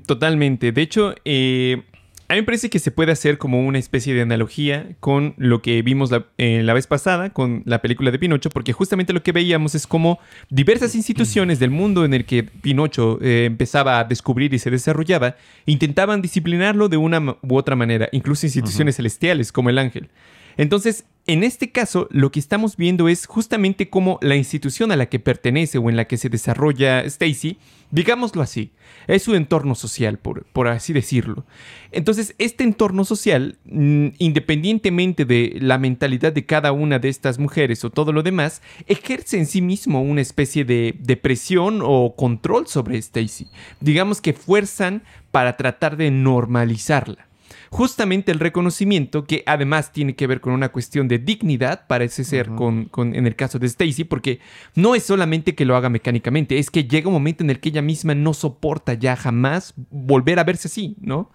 Totalmente. 0.06 0.70
De 0.72 0.82
hecho, 0.82 1.14
eh, 1.24 1.84
a 2.28 2.34
mí 2.34 2.40
me 2.40 2.44
parece 2.44 2.68
que 2.68 2.78
se 2.78 2.90
puede 2.90 3.10
hacer 3.10 3.38
como 3.38 3.66
una 3.66 3.78
especie 3.78 4.12
de 4.12 4.20
analogía 4.20 4.96
con 5.00 5.34
lo 5.38 5.62
que 5.62 5.80
vimos 5.80 6.10
la, 6.10 6.26
eh, 6.36 6.62
la, 6.62 6.74
vez 6.74 6.86
pasada 6.86 7.30
con 7.30 7.62
la 7.64 7.80
película 7.80 8.10
de 8.10 8.18
Pinocho, 8.18 8.50
porque 8.50 8.74
justamente 8.74 9.14
lo 9.14 9.22
que 9.22 9.32
veíamos 9.32 9.74
es 9.74 9.86
como 9.86 10.18
diversas 10.50 10.94
instituciones 10.94 11.58
del 11.58 11.70
mundo 11.70 12.04
en 12.04 12.12
el 12.12 12.26
que 12.26 12.42
Pinocho 12.42 13.18
eh, 13.22 13.46
empezaba 13.46 13.98
a 13.98 14.04
descubrir 14.04 14.52
y 14.52 14.58
se 14.58 14.70
desarrollaba 14.70 15.36
intentaban 15.64 16.20
disciplinarlo 16.20 16.90
de 16.90 16.98
una 16.98 17.36
u 17.40 17.56
otra 17.56 17.76
manera, 17.76 18.10
incluso 18.12 18.44
instituciones 18.44 18.96
celestiales 18.96 19.50
como 19.50 19.70
el 19.70 19.78
ángel. 19.78 20.10
Entonces, 20.58 21.04
en 21.28 21.44
este 21.44 21.70
caso, 21.70 22.08
lo 22.10 22.32
que 22.32 22.40
estamos 22.40 22.78
viendo 22.78 23.06
es 23.06 23.26
justamente 23.26 23.90
cómo 23.90 24.18
la 24.22 24.34
institución 24.34 24.92
a 24.92 24.96
la 24.96 25.10
que 25.10 25.18
pertenece 25.18 25.76
o 25.76 25.90
en 25.90 25.96
la 25.96 26.06
que 26.06 26.16
se 26.16 26.30
desarrolla 26.30 27.02
Stacy, 27.02 27.58
digámoslo 27.90 28.40
así, 28.40 28.72
es 29.08 29.24
su 29.24 29.34
entorno 29.34 29.74
social, 29.74 30.18
por, 30.18 30.46
por 30.46 30.68
así 30.68 30.94
decirlo. 30.94 31.44
Entonces, 31.92 32.34
este 32.38 32.64
entorno 32.64 33.04
social, 33.04 33.58
mm, 33.66 34.06
independientemente 34.16 35.26
de 35.26 35.58
la 35.60 35.76
mentalidad 35.76 36.32
de 36.32 36.46
cada 36.46 36.72
una 36.72 36.98
de 36.98 37.10
estas 37.10 37.38
mujeres 37.38 37.84
o 37.84 37.90
todo 37.90 38.10
lo 38.12 38.22
demás, 38.22 38.62
ejerce 38.86 39.36
en 39.36 39.44
sí 39.44 39.60
mismo 39.60 40.00
una 40.00 40.22
especie 40.22 40.64
de, 40.64 40.96
de 40.98 41.18
presión 41.18 41.80
o 41.82 42.16
control 42.16 42.68
sobre 42.68 42.96
Stacy. 42.96 43.48
Digamos 43.80 44.22
que 44.22 44.32
fuerzan 44.32 45.02
para 45.30 45.58
tratar 45.58 45.98
de 45.98 46.10
normalizarla 46.10 47.27
justamente 47.70 48.32
el 48.32 48.40
reconocimiento, 48.40 49.24
que 49.24 49.42
además 49.46 49.92
tiene 49.92 50.14
que 50.14 50.26
ver 50.26 50.40
con 50.40 50.52
una 50.52 50.70
cuestión 50.70 51.08
de 51.08 51.18
dignidad, 51.18 51.86
parece 51.86 52.24
ser 52.24 52.48
con, 52.48 52.90
en 52.96 53.26
el 53.26 53.36
caso 53.36 53.58
de 53.58 53.66
Stacy, 53.66 54.04
porque 54.04 54.40
no 54.74 54.94
es 54.94 55.04
solamente 55.04 55.54
que 55.54 55.64
lo 55.64 55.76
haga 55.76 55.88
mecánicamente, 55.88 56.58
es 56.58 56.70
que 56.70 56.84
llega 56.84 57.08
un 57.08 57.14
momento 57.14 57.44
en 57.44 57.50
el 57.50 57.60
que 57.60 57.70
ella 57.70 57.82
misma 57.82 58.14
no 58.14 58.34
soporta 58.34 58.94
ya 58.94 59.16
jamás 59.16 59.74
volver 59.90 60.38
a 60.38 60.44
verse 60.44 60.68
así, 60.68 60.96
¿no? 61.00 61.30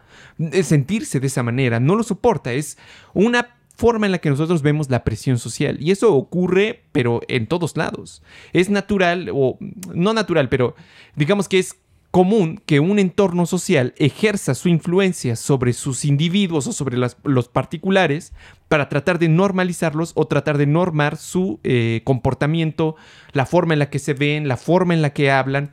Sentirse 0.63 1.19
de 1.19 1.27
esa 1.27 1.43
manera, 1.43 1.79
no 1.79 1.95
lo 1.95 2.03
soporta, 2.03 2.53
es 2.53 2.77
una 3.13 3.55
forma 3.75 4.05
en 4.05 4.11
la 4.11 4.19
que 4.19 4.29
nosotros 4.29 4.61
vemos 4.61 4.89
la 4.89 5.03
presión 5.03 5.37
social. 5.37 5.77
Y 5.79 5.91
eso 5.91 6.13
ocurre, 6.13 6.83
pero 6.91 7.21
en 7.27 7.47
todos 7.47 7.75
lados. 7.75 8.21
Es 8.53 8.69
natural, 8.69 9.29
o 9.33 9.57
no 9.93 10.13
natural, 10.13 10.49
pero 10.49 10.75
digamos 11.15 11.49
que 11.49 11.59
es 11.59 11.77
común 12.13 12.61
que 12.67 12.79
un 12.79 12.99
entorno 12.99 13.47
social 13.47 13.95
ejerza 13.97 14.53
su 14.53 14.69
influencia 14.69 15.35
sobre 15.35 15.73
sus 15.73 16.05
individuos 16.05 16.67
o 16.67 16.71
sobre 16.71 16.95
los 16.95 17.47
particulares 17.47 18.33
para 18.67 18.87
tratar 18.87 19.17
de 19.17 19.29
normalizarlos 19.29 20.11
o 20.13 20.27
tratar 20.27 20.59
de 20.59 20.67
normar 20.67 21.17
su 21.17 21.59
eh, 21.63 22.01
comportamiento, 22.03 22.95
la 23.31 23.47
forma 23.47 23.73
en 23.73 23.79
la 23.79 23.89
que 23.89 23.97
se 23.97 24.13
ven, 24.13 24.47
la 24.47 24.57
forma 24.57 24.93
en 24.93 25.01
la 25.01 25.11
que 25.11 25.31
hablan. 25.31 25.71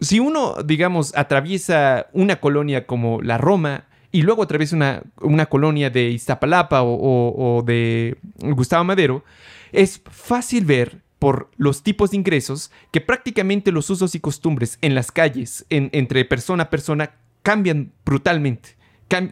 Si 0.00 0.18
uno, 0.18 0.54
digamos, 0.64 1.14
atraviesa 1.14 2.06
una 2.14 2.40
colonia 2.40 2.86
como 2.86 3.20
la 3.20 3.36
Roma, 3.36 3.84
y 4.10 4.22
luego 4.22 4.44
atraviesa 4.44 4.76
una, 4.76 5.02
una 5.20 5.44
colonia 5.44 5.90
de 5.90 6.08
Iztapalapa 6.08 6.82
o 6.84 7.62
de 7.66 8.16
Gustavo 8.38 8.84
Madero, 8.84 9.24
es 9.72 10.00
fácil 10.10 10.64
ver 10.64 11.02
por 11.22 11.52
los 11.56 11.84
tipos 11.84 12.10
de 12.10 12.16
ingresos 12.16 12.72
que 12.90 13.00
prácticamente 13.00 13.70
los 13.70 13.88
usos 13.90 14.16
y 14.16 14.18
costumbres 14.18 14.78
en 14.80 14.96
las 14.96 15.12
calles, 15.12 15.64
entre 15.70 16.24
persona 16.24 16.64
a 16.64 16.70
persona, 16.70 17.14
cambian 17.44 17.92
brutalmente 18.04 18.70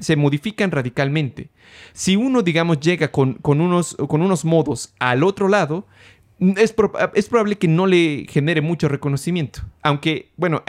se 0.01 0.15
modifican 0.15 0.71
radicalmente. 0.71 1.51
Si 1.95 2.15
uno, 2.15 2.43
digamos, 2.43 2.79
llega 2.79 3.11
con, 3.11 3.35
con, 3.35 3.61
unos, 3.61 3.97
con 3.97 4.23
unos 4.23 4.45
modos 4.45 4.95
al 5.01 5.25
otro 5.25 5.49
lado, 5.49 5.89
es, 6.39 6.77
es, 7.15 7.29
probable 7.29 7.59
que 7.59 7.67
no 7.67 7.89
le 7.89 8.25
genere 8.29 8.61
mucho 8.61 8.89
reconocimiento. 8.89 9.63
Aunque, 9.83 10.31
bueno, 10.37 10.63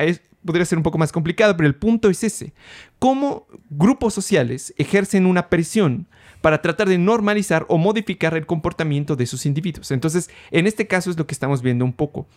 podría 0.43 0.65
ser 0.65 0.79
un 0.79 0.83
poco 0.83 0.97
más 0.97 1.11
complicado, 1.11 1.55
pero 1.55 1.67
el 1.67 1.75
punto 1.75 2.09
es 2.09 2.23
ese. 2.23 2.53
Cómo 2.97 3.45
grupos 3.69 4.15
sociales 4.15 4.73
ejercen 4.77 5.27
una 5.27 5.49
presión 5.49 6.07
para 6.41 6.61
tratar 6.61 6.89
de 6.89 6.97
normalizar 6.97 7.65
o 7.69 7.77
modificar 7.77 8.35
el 8.35 8.45
comportamiento 8.45 9.15
de 9.15 9.25
sus 9.25 9.45
individuos. 9.45 9.91
Entonces, 9.91 10.29
en 10.51 10.67
este 10.67 10.87
caso 10.87 11.09
es 11.09 11.17
lo 11.17 11.27
que 11.27 11.33
estamos 11.33 11.61
viendo 11.61 11.85
un 11.85 11.93
poco. 11.93 12.27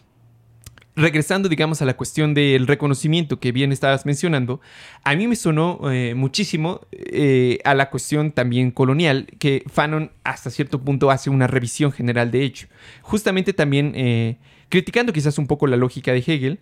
Regresando, 0.96 1.48
digamos, 1.48 1.82
a 1.82 1.86
la 1.86 1.96
cuestión 1.96 2.34
del 2.34 2.68
reconocimiento 2.68 3.40
que 3.40 3.50
bien 3.50 3.72
estabas 3.72 4.06
mencionando, 4.06 4.60
a 5.02 5.16
mí 5.16 5.26
me 5.26 5.34
sonó 5.34 5.80
eh, 5.90 6.14
muchísimo 6.14 6.82
eh, 6.92 7.58
a 7.64 7.74
la 7.74 7.90
cuestión 7.90 8.30
también 8.30 8.70
colonial, 8.70 9.26
que 9.40 9.64
Fanon 9.66 10.12
hasta 10.22 10.50
cierto 10.50 10.80
punto 10.80 11.10
hace 11.10 11.30
una 11.30 11.48
revisión 11.48 11.90
general 11.90 12.30
de 12.30 12.44
hecho. 12.44 12.68
Justamente 13.02 13.52
también 13.52 13.92
eh, 13.96 14.38
criticando 14.68 15.12
quizás 15.12 15.36
un 15.38 15.48
poco 15.48 15.66
la 15.66 15.76
lógica 15.76 16.12
de 16.12 16.18
Hegel, 16.18 16.60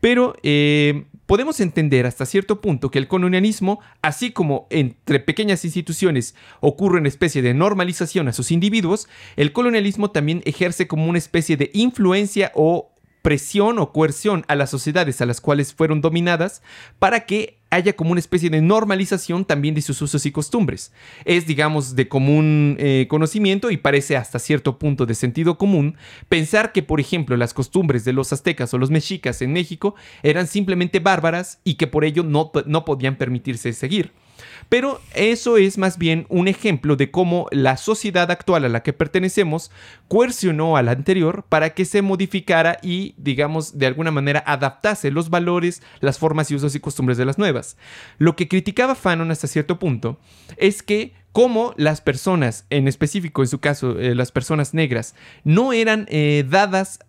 pero 0.00 0.34
eh, 0.42 1.04
podemos 1.26 1.60
entender 1.60 2.06
hasta 2.06 2.26
cierto 2.26 2.60
punto 2.60 2.90
que 2.90 2.98
el 2.98 3.08
colonialismo, 3.08 3.80
así 4.02 4.32
como 4.32 4.66
entre 4.70 5.20
pequeñas 5.20 5.64
instituciones 5.64 6.34
ocurre 6.60 6.98
una 6.98 7.08
especie 7.08 7.42
de 7.42 7.54
normalización 7.54 8.28
a 8.28 8.32
sus 8.32 8.50
individuos, 8.50 9.08
el 9.36 9.52
colonialismo 9.52 10.10
también 10.10 10.42
ejerce 10.44 10.86
como 10.86 11.06
una 11.06 11.18
especie 11.18 11.56
de 11.56 11.70
influencia 11.74 12.52
o 12.54 12.92
presión 13.22 13.78
o 13.78 13.92
coerción 13.92 14.44
a 14.48 14.54
las 14.54 14.70
sociedades 14.70 15.20
a 15.20 15.26
las 15.26 15.40
cuales 15.40 15.74
fueron 15.74 16.00
dominadas 16.00 16.62
para 16.98 17.26
que 17.26 17.57
haya 17.70 17.94
como 17.94 18.12
una 18.12 18.20
especie 18.20 18.50
de 18.50 18.60
normalización 18.60 19.44
también 19.44 19.74
de 19.74 19.82
sus 19.82 20.00
usos 20.00 20.24
y 20.26 20.32
costumbres. 20.32 20.92
Es, 21.24 21.46
digamos, 21.46 21.96
de 21.96 22.08
común 22.08 22.76
eh, 22.78 23.06
conocimiento 23.08 23.70
y 23.70 23.76
parece 23.76 24.16
hasta 24.16 24.38
cierto 24.38 24.78
punto 24.78 25.06
de 25.06 25.14
sentido 25.14 25.58
común 25.58 25.96
pensar 26.28 26.72
que, 26.72 26.82
por 26.82 27.00
ejemplo, 27.00 27.36
las 27.36 27.54
costumbres 27.54 28.04
de 28.04 28.12
los 28.12 28.32
aztecas 28.32 28.72
o 28.74 28.78
los 28.78 28.90
mexicas 28.90 29.42
en 29.42 29.52
México 29.52 29.94
eran 30.22 30.46
simplemente 30.46 31.00
bárbaras 31.00 31.60
y 31.64 31.74
que 31.74 31.86
por 31.86 32.04
ello 32.04 32.22
no, 32.22 32.50
no 32.66 32.84
podían 32.84 33.16
permitirse 33.16 33.72
seguir. 33.72 34.12
Pero 34.68 35.00
eso 35.14 35.56
es 35.56 35.78
más 35.78 35.98
bien 35.98 36.26
un 36.28 36.48
ejemplo 36.48 36.96
de 36.96 37.10
cómo 37.10 37.46
la 37.50 37.76
sociedad 37.76 38.30
actual 38.30 38.64
a 38.64 38.68
la 38.68 38.82
que 38.82 38.92
pertenecemos 38.92 39.70
coercionó 40.08 40.76
a 40.76 40.82
la 40.82 40.92
anterior 40.92 41.44
para 41.48 41.70
que 41.70 41.84
se 41.84 42.02
modificara 42.02 42.78
y, 42.82 43.14
digamos, 43.16 43.78
de 43.78 43.86
alguna 43.86 44.10
manera 44.10 44.42
adaptase 44.46 45.10
los 45.10 45.30
valores, 45.30 45.82
las 46.00 46.18
formas 46.18 46.50
y 46.50 46.54
usos 46.54 46.74
y 46.74 46.80
costumbres 46.80 47.18
de 47.18 47.24
las 47.24 47.38
nuevas. 47.38 47.76
Lo 48.18 48.36
que 48.36 48.48
criticaba 48.48 48.94
Fanon 48.94 49.30
hasta 49.30 49.46
cierto 49.46 49.78
punto 49.78 50.18
es 50.56 50.82
que 50.82 51.12
como 51.32 51.74
las 51.76 52.00
personas, 52.00 52.64
en 52.70 52.88
específico 52.88 53.42
en 53.42 53.48
su 53.48 53.60
caso 53.60 53.98
eh, 53.98 54.14
las 54.14 54.32
personas 54.32 54.74
negras, 54.74 55.14
no 55.44 55.72
eran 55.72 56.06
eh, 56.08 56.44
dadas 56.48 57.00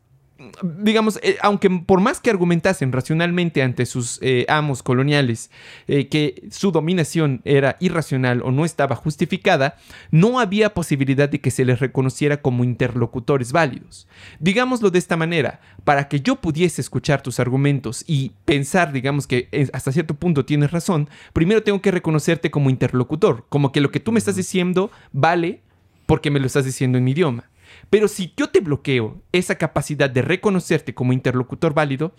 digamos, 0.63 1.19
eh, 1.21 1.37
aunque 1.41 1.69
por 1.69 1.99
más 1.99 2.19
que 2.19 2.29
argumentasen 2.29 2.91
racionalmente 2.91 3.61
ante 3.61 3.85
sus 3.85 4.19
eh, 4.21 4.45
amos 4.47 4.83
coloniales 4.83 5.51
eh, 5.87 6.07
que 6.07 6.47
su 6.49 6.71
dominación 6.71 7.41
era 7.43 7.75
irracional 7.79 8.41
o 8.43 8.51
no 8.51 8.65
estaba 8.65 8.95
justificada, 8.95 9.77
no 10.11 10.39
había 10.39 10.73
posibilidad 10.73 11.29
de 11.29 11.41
que 11.41 11.51
se 11.51 11.65
les 11.65 11.79
reconociera 11.79 12.41
como 12.41 12.63
interlocutores 12.63 13.51
válidos. 13.51 14.07
Digámoslo 14.39 14.89
de 14.89 14.99
esta 14.99 15.17
manera, 15.17 15.59
para 15.83 16.07
que 16.07 16.21
yo 16.21 16.37
pudiese 16.37 16.81
escuchar 16.81 17.21
tus 17.21 17.39
argumentos 17.39 18.03
y 18.07 18.31
pensar, 18.45 18.93
digamos, 18.93 19.27
que 19.27 19.49
hasta 19.73 19.91
cierto 19.91 20.13
punto 20.13 20.45
tienes 20.45 20.71
razón, 20.71 21.09
primero 21.33 21.63
tengo 21.63 21.81
que 21.81 21.91
reconocerte 21.91 22.51
como 22.51 22.69
interlocutor, 22.69 23.45
como 23.49 23.71
que 23.71 23.81
lo 23.81 23.91
que 23.91 23.99
tú 23.99 24.11
me 24.11 24.19
estás 24.19 24.35
diciendo 24.35 24.91
vale 25.11 25.61
porque 26.05 26.31
me 26.31 26.39
lo 26.39 26.47
estás 26.47 26.65
diciendo 26.65 26.97
en 26.97 27.03
mi 27.03 27.11
idioma. 27.11 27.49
Pero 27.89 28.07
si 28.07 28.33
yo 28.35 28.49
te 28.49 28.59
bloqueo 28.59 29.21
esa 29.31 29.55
capacidad 29.55 30.09
de 30.09 30.21
reconocerte 30.21 30.93
como 30.93 31.13
interlocutor 31.13 31.73
válido, 31.73 32.13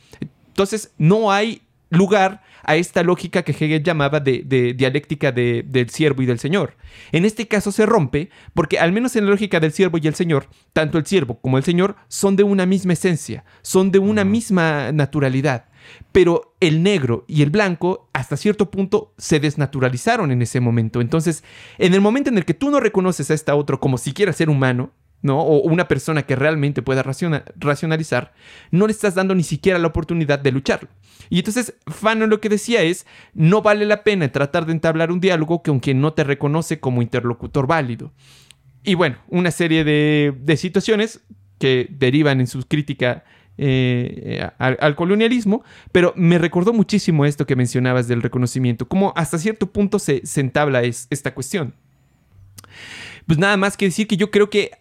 entonces 0.49 0.93
no 0.99 1.33
hay 1.33 1.63
lugar 1.91 2.43
a 2.63 2.77
esta 2.77 3.03
lógica 3.03 3.43
que 3.43 3.53
Hegel 3.53 3.83
llamaba 3.83 4.21
de, 4.21 4.75
dialéctica 4.77 5.33
del 5.33 5.91
siervo 5.91 6.23
y 6.23 6.27
del 6.27 6.39
señor. 6.39 6.77
En 7.13 7.25
este 7.25 7.49
caso 7.49 7.73
se 7.73 7.87
rompe 7.87 8.31
porque 8.55 8.79
al 8.79 8.93
menos 8.93 9.17
en 9.17 9.25
la 9.25 9.33
lógica 9.33 9.61
del 9.61 9.73
siervo 9.73 9.99
y 9.99 10.07
el 10.07 10.15
señor, 10.15 10.47
tanto 10.73 10.99
el 10.99 11.07
siervo 11.07 11.41
como 11.41 11.59
el 11.59 11.65
señor 11.65 11.97
son 12.09 12.37
de 12.37 12.45
una 12.45 12.67
misma 12.67 12.93
esencia, 12.93 13.45
son 13.63 13.91
de 13.91 13.99
una 13.99 14.25
misma 14.25 14.93
naturalidad. 14.93 15.67
Pero 16.13 16.55
el 16.61 16.83
negro 16.83 17.25
y 17.27 17.43
el 17.43 17.51
blanco 17.51 18.09
hasta 18.13 18.37
cierto 18.37 18.71
punto 18.71 19.15
se 19.17 19.41
desnaturalizaron 19.41 20.31
en 20.31 20.43
ese 20.43 20.61
momento. 20.61 21.01
Entonces, 21.01 21.43
en 21.79 21.95
el 21.95 22.01
momento 22.01 22.31
en 22.31 22.39
el 22.39 22.45
que 22.45 22.55
tú 22.55 22.71
no 22.71 22.81
reconoces 22.81 23.31
a 23.31 23.35
esta 23.35 23.55
otro 23.55 23.81
como 23.81 23.99
siquiera 23.99 24.33
ser 24.33 24.51
humano, 24.51 24.93
¿no? 25.23 25.41
O 25.41 25.63
una 25.63 25.89
persona 25.89 26.23
que 26.23 26.37
realmente 26.37 26.83
pueda 26.83 27.03
racionalizar, 27.03 28.33
no 28.71 28.87
le 28.87 28.93
estás 28.93 29.15
dando 29.15 29.35
ni 29.35 29.43
siquiera 29.43 29.79
la 29.79 29.89
oportunidad 29.89 30.39
de 30.39 30.53
lucharlo. 30.53 30.89
Y 31.29 31.39
entonces 31.39 31.75
Fanon 31.87 32.31
lo 32.31 32.41
que 32.41 32.49
decía 32.49 32.83
es, 32.83 33.07
no 33.35 33.63
vale 33.63 33.87
la 33.87 34.03
pena 34.03 34.31
tratar 34.33 34.67
de 34.67 34.73
entablar 34.73 35.13
un 35.13 35.21
diálogo 35.21 35.63
con 35.63 35.81
quien 35.81 36.01
no 36.01 36.13
te 36.13 36.25
reconoce 36.25 36.81
como 36.81 37.03
interlocutor 37.03 37.67
válido. 37.67 38.13
y 38.83 38.95
bueno, 38.95 39.19
una 39.29 39.51
serie 39.51 39.85
de, 39.85 40.35
de 40.41 40.57
situaciones 40.57 41.21
que 41.59 41.87
derivan 41.91 42.41
en 42.41 42.47
su 42.47 42.67
crítica 42.67 43.25
eh, 43.63 44.49
al, 44.57 44.79
al, 44.81 44.97
colonialismo, 44.97 45.63
pero 45.93 46.15
me 46.17 46.39
recordó 46.39 46.73
muchísimo 46.73 47.27
esto 47.27 47.45
que 47.45 47.57
mencionabas 47.57 48.09
del 48.09 48.23
reconocimiento, 48.23 48.89
como 48.89 49.13
hasta 49.17 49.37
cierto 49.39 49.67
punto 49.71 49.99
se, 49.99 50.23
entabla 50.37 50.83
es, 50.83 51.07
esta 51.11 51.35
cuestión. 51.35 51.75
Pues 53.27 53.39
nada 53.39 53.59
más 53.59 53.77
que 53.77 53.85
decir 53.85 54.07
que 54.07 54.17
yo 54.17 54.31
creo 54.31 54.49
que 54.49 54.63
eh, 54.63 54.79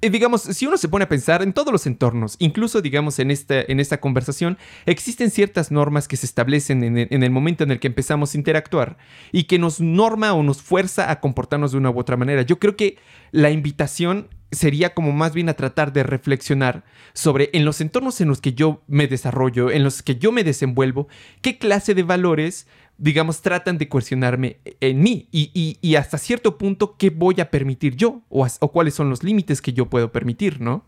digamos, 0.00 0.42
si 0.42 0.66
uno 0.66 0.76
se 0.76 0.88
pone 0.88 1.04
a 1.04 1.08
pensar 1.08 1.42
en 1.42 1.52
todos 1.52 1.72
los 1.72 1.86
entornos, 1.86 2.36
incluso 2.38 2.80
digamos 2.80 3.18
en 3.18 3.30
esta, 3.30 3.60
en 3.60 3.80
esta 3.80 4.00
conversación, 4.00 4.58
existen 4.86 5.30
ciertas 5.30 5.70
normas 5.70 6.06
que 6.06 6.16
se 6.16 6.26
establecen 6.26 6.84
en 6.84 6.98
en 6.98 7.22
el, 7.22 7.30
momento 7.30 7.64
en 7.64 7.70
el 7.70 7.80
que 7.80 7.88
empezamos 7.88 8.34
a 8.34 8.38
interactuar 8.38 8.98
y 9.32 9.44
que 9.44 9.58
nos 9.58 9.80
norma 9.80 10.32
o 10.34 10.42
nos 10.42 10.62
fuerza 10.62 11.10
a 11.10 11.20
comportarnos 11.20 11.72
de 11.72 11.78
una 11.78 11.90
u 11.90 11.98
otra 11.98 12.16
manera. 12.16 12.42
Yo 12.42 12.58
creo 12.58 12.76
que 12.76 12.98
la 13.32 13.50
invitación 13.50 14.28
sería 14.50 14.94
como 14.94 15.12
más 15.12 15.34
bien 15.34 15.48
a 15.48 15.54
tratar 15.54 15.92
de 15.92 16.02
reflexionar 16.02 16.84
sobre 17.12 17.50
en 17.52 17.64
los 17.64 17.80
entornos 17.80 18.20
en 18.20 18.28
los 18.28 18.40
que 18.40 18.54
yo 18.54 18.82
me 18.86 19.06
desarrollo, 19.06 19.70
en 19.70 19.84
los 19.84 20.02
que 20.02 20.16
yo 20.16 20.32
me 20.32 20.44
desenvuelvo, 20.44 21.08
qué 21.42 21.58
clase 21.58 21.94
de 21.94 22.02
valores 22.02 22.66
digamos, 22.98 23.40
tratan 23.40 23.78
de 23.78 23.88
coercionarme 23.88 24.58
en 24.80 25.00
mí 25.00 25.28
y, 25.30 25.50
y, 25.54 25.78
y, 25.80 25.94
hasta 25.94 26.18
cierto 26.18 26.58
punto 26.58 26.96
qué 26.96 27.10
voy 27.10 27.40
a 27.40 27.50
permitir 27.50 27.96
yo 27.96 28.22
o, 28.28 28.46
o, 28.60 28.72
cuáles 28.72 28.94
son 28.94 29.08
los 29.08 29.22
límites 29.22 29.62
que 29.62 29.72
yo 29.72 29.86
puedo 29.86 30.10
permitir, 30.12 30.60
¿no? 30.60 30.84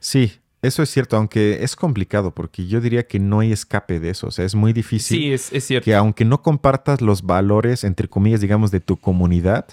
Sí, 0.00 0.32
eso 0.60 0.82
es 0.82 0.90
cierto, 0.90 1.16
aunque 1.16 1.62
es 1.62 1.76
complicado 1.76 2.34
porque 2.34 2.66
yo 2.66 2.80
diría 2.80 3.06
que 3.06 3.20
no 3.20 3.40
hay 3.40 3.52
escape 3.52 4.00
de 4.00 4.10
eso, 4.10 4.26
o 4.26 4.30
sea, 4.30 4.44
es 4.44 4.54
muy 4.54 4.72
difícil. 4.72 5.18
Sí, 5.18 5.32
es, 5.32 5.52
es 5.52 5.64
cierto. 5.64 5.84
Que 5.84 5.94
aunque 5.94 6.24
no 6.24 6.42
compartas 6.42 7.00
los 7.00 7.22
valores, 7.22 7.84
entre 7.84 8.08
comillas, 8.08 8.40
digamos, 8.40 8.70
de 8.70 8.80
tu 8.80 8.96
comunidad, 8.96 9.66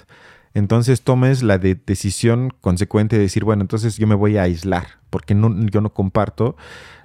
entonces 0.53 1.01
tomes 1.01 1.43
la 1.43 1.57
de 1.57 1.75
decisión 1.75 2.53
consecuente 2.61 3.17
de 3.17 3.23
decir, 3.23 3.43
bueno, 3.43 3.61
entonces 3.61 3.97
yo 3.97 4.07
me 4.07 4.15
voy 4.15 4.37
a 4.37 4.43
aislar 4.43 4.99
porque 5.09 5.35
no, 5.35 5.53
yo 5.67 5.81
no 5.81 5.93
comparto 5.93 6.55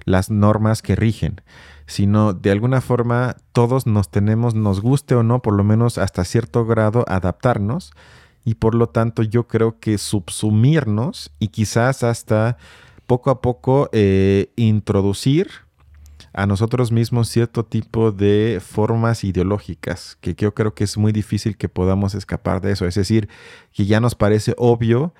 las 0.05 0.29
normas 0.29 0.81
que 0.81 0.95
rigen 0.95 1.41
sino 1.87 2.33
de 2.33 2.51
alguna 2.51 2.81
forma 2.81 3.37
todos 3.53 3.87
nos 3.87 4.11
tenemos, 4.11 4.53
nos 4.53 4.81
guste 4.81 5.15
o 5.15 5.23
no, 5.23 5.41
por 5.41 5.53
lo 5.53 5.63
menos 5.63 5.97
hasta 5.97 6.25
cierto 6.25 6.65
grado, 6.65 7.05
adaptarnos 7.07 7.93
y 8.43 8.55
por 8.55 8.75
lo 8.75 8.89
tanto 8.89 9.23
yo 9.23 9.47
creo 9.47 9.79
que 9.79 9.97
subsumirnos 9.97 11.31
y 11.39 11.47
quizás 11.47 12.03
hasta 12.03 12.57
poco 13.07 13.29
a 13.29 13.41
poco 13.41 13.89
eh, 13.93 14.51
introducir 14.57 15.49
a 16.33 16.45
nosotros 16.45 16.91
mismos 16.91 17.29
cierto 17.29 17.65
tipo 17.65 18.11
de 18.11 18.61
formas 18.63 19.23
ideológicas, 19.23 20.17
que 20.21 20.35
yo 20.35 20.53
creo 20.53 20.73
que 20.73 20.83
es 20.83 20.97
muy 20.97 21.11
difícil 21.11 21.57
que 21.57 21.69
podamos 21.69 22.15
escapar 22.15 22.61
de 22.61 22.71
eso. 22.71 22.85
Es 22.85 22.95
decir, 22.95 23.29
que 23.73 23.85
ya 23.85 23.99
nos 23.99 24.15
parece 24.15 24.53
obvio 24.57 25.13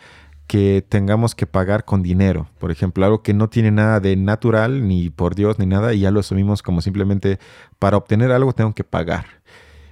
que 0.48 0.86
tengamos 0.88 1.36
que 1.36 1.46
pagar 1.46 1.84
con 1.86 2.02
dinero. 2.02 2.48
Por 2.58 2.72
ejemplo, 2.72 3.06
algo 3.06 3.22
que 3.22 3.34
no 3.34 3.50
tiene 3.50 3.72
nada 3.72 4.00
de 4.00 4.16
natural, 4.16 4.88
ni 4.88 5.10
por 5.10 5.36
Dios, 5.36 5.60
ni 5.60 5.66
nada, 5.66 5.94
y 5.94 6.00
ya 6.00 6.12
lo 6.12 6.22
asumimos 6.22 6.64
como 6.64 6.82
simplemente 6.82 7.40
para 7.80 7.98
obtener 7.98 8.32
algo 8.32 8.54
tengo 8.54 8.74
que 8.74 8.86
pagar. 8.86 9.26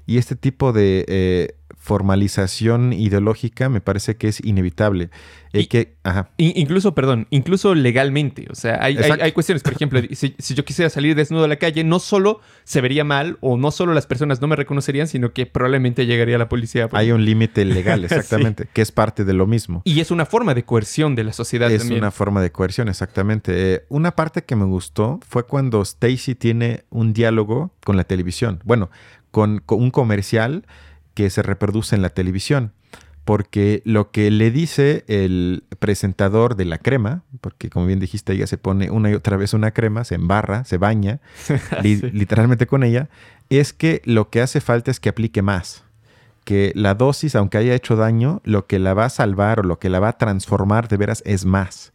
Y 0.06 0.18
este 0.18 0.36
tipo 0.36 0.72
de 0.72 1.06
eh, 1.08 1.56
formalización 1.86 2.94
ideológica 2.94 3.70
me 3.70 3.80
parece 3.80 4.16
que 4.18 4.28
es 4.28 4.44
inevitable. 4.44 5.12
Y, 5.54 5.68
que, 5.68 5.94
ajá. 6.04 6.32
Incluso, 6.38 6.96
perdón, 6.96 7.28
incluso 7.30 7.76
legalmente. 7.76 8.48
O 8.50 8.56
sea, 8.56 8.84
hay, 8.84 8.98
hay, 8.98 9.12
hay 9.22 9.32
cuestiones, 9.32 9.62
por 9.62 9.74
ejemplo, 9.74 10.02
si, 10.12 10.36
si, 10.38 10.56
yo 10.56 10.66
quisiera 10.66 10.90
salir 10.90 11.16
desnudo 11.16 11.46
a 11.46 11.48
la 11.48 11.58
calle, 11.58 11.84
no 11.84 12.00
solo 12.00 12.42
se 12.64 12.82
vería 12.82 13.04
mal 13.04 13.38
o 13.40 13.56
no 13.56 13.70
solo 13.70 13.94
las 13.94 14.08
personas 14.08 14.42
no 14.42 14.48
me 14.48 14.56
reconocerían, 14.56 15.08
sino 15.08 15.32
que 15.32 15.46
probablemente 15.46 16.08
llegaría 16.08 16.40
la 16.40 16.50
policía. 16.50 16.90
Hay 16.92 17.12
un 17.12 17.24
límite 17.24 17.64
legal, 17.66 18.04
exactamente, 18.04 18.64
sí. 18.64 18.70
que 18.74 18.82
es 18.82 18.92
parte 18.92 19.24
de 19.24 19.34
lo 19.34 19.46
mismo. 19.46 19.84
Y 19.86 20.00
es 20.00 20.10
una 20.10 20.26
forma 20.26 20.56
de 20.56 20.66
coerción 20.66 21.14
de 21.14 21.24
la 21.24 21.34
sociedad 21.34 21.72
es 21.72 21.82
también. 21.82 22.02
una 22.02 22.10
forma 22.10 22.42
de 22.42 22.52
coerción, 22.52 22.90
exactamente. 22.90 23.76
Eh, 23.76 23.86
una 23.90 24.16
parte 24.16 24.44
que 24.44 24.56
me 24.56 24.66
gustó 24.66 25.20
fue 25.26 25.46
cuando 25.46 25.84
Stacy 25.84 26.34
tiene 26.34 26.84
un 26.90 27.14
diálogo 27.14 27.72
con 27.84 27.96
la 27.96 28.06
televisión. 28.06 28.60
Bueno, 28.66 28.90
con, 29.30 29.62
con 29.64 29.84
un 29.84 29.92
comercial 29.92 30.66
que 31.16 31.32
se 31.32 31.42
reproduce 31.42 31.96
en 31.96 32.04
la 32.04 32.10
televisión. 32.10 32.74
Porque 33.24 33.82
lo 33.86 34.12
que 34.12 34.30
le 34.30 34.52
dice 34.52 35.04
el 35.08 35.64
presentador 35.80 36.56
de 36.56 36.66
la 36.66 36.78
crema, 36.78 37.24
porque 37.42 37.72
como 37.72 37.88
bien 37.88 38.00
dijiste, 38.00 38.34
ella 38.34 38.46
se 38.46 38.60
pone 38.60 38.92
una 38.92 39.10
y 39.10 39.16
otra 39.16 39.36
vez 39.36 39.56
una 39.56 39.72
crema, 39.72 40.04
se 40.04 40.14
embarra, 40.14 40.64
se 40.64 40.78
baña, 40.78 41.22
li 41.82 41.98
sí. 41.98 42.12
literalmente 42.12 42.68
con 42.68 42.84
ella, 42.84 43.10
es 43.50 43.74
que 43.74 44.04
lo 44.06 44.30
que 44.30 44.42
hace 44.42 44.62
falta 44.62 44.92
es 44.92 45.00
que 45.00 45.10
aplique 45.10 45.42
más. 45.42 45.84
Que 46.44 46.72
la 46.76 46.94
dosis, 46.94 47.36
aunque 47.36 47.58
haya 47.58 47.74
hecho 47.74 47.96
daño, 47.96 48.42
lo 48.44 48.68
que 48.68 48.78
la 48.78 48.94
va 48.94 49.06
a 49.06 49.10
salvar 49.10 49.62
o 49.62 49.64
lo 49.64 49.80
que 49.80 49.90
la 49.90 50.00
va 50.00 50.10
a 50.10 50.18
transformar 50.20 50.88
de 50.88 50.98
veras 50.98 51.24
es 51.26 51.46
más. 51.46 51.94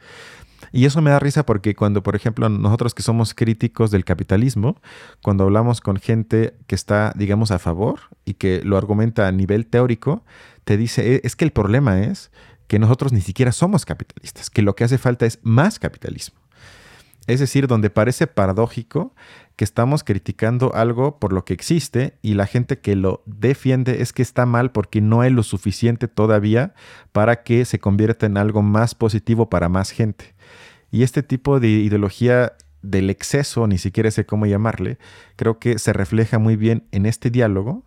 Y 0.73 0.85
eso 0.85 1.03
me 1.03 1.11
da 1.11 1.19
risa 1.19 1.45
porque 1.45 1.75
cuando, 1.75 2.03
por 2.03 2.17
ejemplo, 2.17 2.49
nosotros 2.49 2.95
que 2.95 3.03
somos 3.03 3.35
críticos 3.35 3.91
del 3.91 4.05
capitalismo, 4.05 4.81
cuando 5.23 5.45
hablamos 5.45 5.81
con 5.81 5.97
gente 5.97 6.55
que 6.67 6.75
está, 6.75 7.13
digamos, 7.17 7.51
a 7.51 7.59
favor 7.59 8.01
y 8.25 8.35
que 8.35 8.63
lo 8.65 8.77
argumenta 8.77 9.27
a 9.27 9.33
nivel 9.33 9.67
teórico, 9.67 10.25
te 10.65 10.77
dice, 10.77 11.21
es 11.25 11.37
que 11.37 11.45
el 11.45 11.53
problema 11.53 12.01
es 12.01 12.31
que 12.67 12.79
nosotros 12.79 13.13
ni 13.13 13.21
siquiera 13.21 13.53
somos 13.53 13.85
capitalistas, 13.85 14.49
que 14.49 14.63
lo 14.63 14.77
que 14.77 14.85
hace 14.85 14.97
falta 14.97 15.27
es 15.27 15.41
más 15.43 15.79
capitalismo. 15.79 16.40
Es 17.27 17.41
decir, 17.41 17.67
donde 17.67 17.91
parece 17.91 18.27
paradójico 18.27 19.15
que 19.57 19.65
estamos 19.65 20.05
criticando 20.05 20.75
algo 20.75 21.19
por 21.19 21.33
lo 21.33 21.45
que 21.45 21.53
existe 21.53 22.17
y 22.23 22.35
la 22.35 22.47
gente 22.47 22.79
que 22.79 22.97
lo 22.97 23.23
defiende 23.27 24.01
es 24.01 24.13
que 24.13 24.23
está 24.23 24.47
mal 24.47 24.73
porque 24.73 25.01
no 25.01 25.21
hay 25.21 25.31
lo 25.31 25.43
suficiente 25.43 26.09
todavía 26.09 26.73
para 27.13 27.43
que 27.43 27.65
se 27.65 27.79
convierta 27.79 28.27
en 28.27 28.39
algo 28.39 28.63
más 28.63 28.95
positivo 28.95 29.51
para 29.51 29.69
más 29.69 29.91
gente. 29.91 30.35
Y 30.91 31.03
este 31.03 31.23
tipo 31.23 31.61
de 31.61 31.69
ideología 31.69 32.55
del 32.83 33.11
exceso, 33.11 33.67
ni 33.67 33.79
siquiera 33.79 34.11
sé 34.11 34.25
cómo 34.25 34.47
llamarle, 34.47 34.99
creo 35.37 35.59
que 35.59 35.79
se 35.79 35.93
refleja 35.93 36.39
muy 36.39 36.57
bien 36.57 36.87
en 36.91 37.05
este 37.05 37.31
diálogo 37.31 37.85